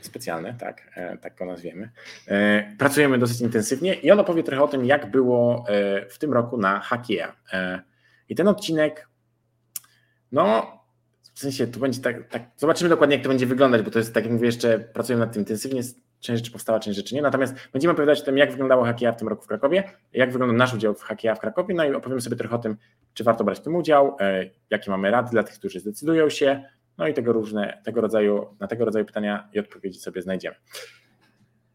e, 0.00 0.04
specjalny, 0.04 0.54
tak, 0.58 0.82
tak 1.20 1.36
go 1.36 1.44
nazwiemy. 1.44 1.90
Pracujemy 2.78 3.18
dosyć 3.18 3.40
intensywnie 3.40 3.94
i 3.94 4.10
on 4.10 4.20
opowie 4.20 4.42
trochę 4.42 4.62
o 4.62 4.68
tym, 4.68 4.84
jak 4.84 5.10
było 5.10 5.64
w 6.10 6.18
tym 6.18 6.32
roku 6.32 6.58
na 6.58 6.80
Hakia. 6.80 7.36
I 8.28 8.34
ten 8.34 8.48
odcinek, 8.48 9.08
no, 10.32 10.78
w 11.34 11.40
sensie 11.40 11.66
to 11.66 11.80
będzie 11.80 12.00
tak, 12.00 12.28
tak, 12.28 12.42
zobaczymy 12.56 12.90
dokładnie, 12.90 13.16
jak 13.16 13.22
to 13.22 13.28
będzie 13.28 13.46
wyglądać, 13.46 13.82
bo 13.82 13.90
to 13.90 13.98
jest, 13.98 14.14
tak 14.14 14.24
jak 14.24 14.32
mówię, 14.32 14.46
jeszcze 14.46 14.78
pracujemy 14.78 15.24
nad 15.24 15.32
tym 15.32 15.42
intensywnie, 15.42 15.82
część 16.20 16.38
rzeczy 16.38 16.52
powstała, 16.52 16.80
część 16.80 16.96
rzeczy 16.96 17.14
nie. 17.14 17.22
Natomiast 17.22 17.54
będziemy 17.72 17.92
opowiadać 17.92 18.20
o 18.20 18.24
tym, 18.24 18.38
jak 18.38 18.50
wyglądało 18.50 18.84
Hakia 18.84 19.12
w 19.12 19.16
tym 19.16 19.28
roku 19.28 19.44
w 19.44 19.46
Krakowie, 19.46 19.84
jak 20.12 20.32
wygląda 20.32 20.54
nasz 20.54 20.74
udział 20.74 20.94
w 20.94 21.02
Hakia 21.02 21.34
w 21.34 21.40
Krakowie, 21.40 21.74
no 21.74 21.84
i 21.84 21.94
opowiemy 21.94 22.20
sobie 22.20 22.36
trochę 22.36 22.56
o 22.56 22.58
tym, 22.58 22.76
czy 23.14 23.24
warto 23.24 23.44
brać 23.44 23.58
w 23.58 23.62
tym 23.62 23.74
udział, 23.74 24.16
e, 24.20 24.50
jakie 24.70 24.90
mamy 24.90 25.10
rady 25.10 25.30
dla 25.30 25.42
tych, 25.42 25.54
którzy 25.54 25.80
zdecydują 25.80 26.30
się, 26.30 26.64
no 26.98 27.08
i 27.08 27.14
tego 27.14 27.32
różne, 27.32 27.82
tego 27.84 28.00
rodzaju, 28.00 28.56
na 28.60 28.66
tego 28.66 28.84
rodzaju 28.84 29.04
pytania 29.04 29.48
i 29.52 29.58
odpowiedzi 29.58 30.00
sobie 30.00 30.22
znajdziemy. 30.22 30.56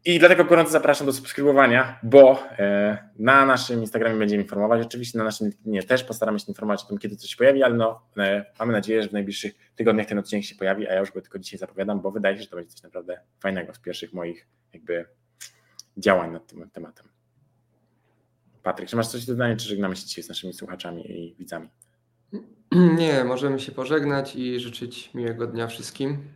I 0.06 0.18
dlatego 0.18 0.44
gorąco 0.44 0.70
zapraszam 0.70 1.06
do 1.06 1.12
subskrybowania, 1.12 1.98
bo 2.02 2.42
e, 2.58 2.98
na 3.18 3.46
naszym 3.46 3.80
Instagramie 3.80 4.18
będziemy 4.18 4.42
informować. 4.42 4.86
Oczywiście 4.86 5.18
na 5.18 5.24
naszym 5.24 5.46
LinkedInie 5.46 5.82
też 5.82 6.04
postaramy 6.04 6.38
się 6.38 6.44
informować 6.48 6.82
o 6.84 6.86
tym, 6.86 6.98
kiedy 6.98 7.16
coś 7.16 7.30
się 7.30 7.36
pojawi, 7.36 7.62
ale 7.62 7.74
no, 7.74 8.02
e, 8.16 8.44
mamy 8.58 8.72
nadzieję, 8.72 9.02
że 9.02 9.08
w 9.08 9.12
najbliższych 9.12 9.54
tygodniach 9.76 10.06
ten 10.06 10.18
odcinek 10.18 10.44
się 10.44 10.54
pojawi, 10.54 10.88
a 10.88 10.92
ja 10.92 11.00
już 11.00 11.12
go 11.12 11.20
tylko 11.20 11.38
dzisiaj 11.38 11.58
zapowiadam, 11.58 12.00
bo 12.00 12.10
wydaje 12.10 12.36
się, 12.36 12.42
że 12.42 12.48
to 12.48 12.56
będzie 12.56 12.70
coś 12.70 12.82
naprawdę 12.82 13.20
fajnego 13.40 13.74
z 13.74 13.78
pierwszych 13.78 14.12
moich 14.12 14.46
jakby 14.72 15.06
działań 15.96 16.32
nad 16.32 16.46
tym 16.46 16.70
tematem. 16.70 17.08
Patryk, 18.62 18.88
czy 18.88 18.96
masz 18.96 19.08
coś 19.08 19.26
do 19.26 19.32
dodania, 19.32 19.56
czy 19.56 19.68
żegnamy 19.68 19.96
się 19.96 20.06
dzisiaj 20.06 20.24
z 20.24 20.28
naszymi 20.28 20.52
słuchaczami 20.52 21.10
i 21.10 21.34
widzami? 21.38 21.68
Nie, 22.98 23.24
możemy 23.24 23.60
się 23.60 23.72
pożegnać 23.72 24.36
i 24.36 24.60
życzyć 24.60 25.10
miłego 25.14 25.46
dnia 25.46 25.66
wszystkim. 25.66 26.28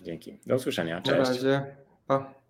Dzięki. 0.00 0.38
Do 0.46 0.54
usłyszenia. 0.54 1.00
Cześć. 1.00 1.18
Na 1.18 1.24
razie. 1.24 1.76
Pa. 2.06 2.41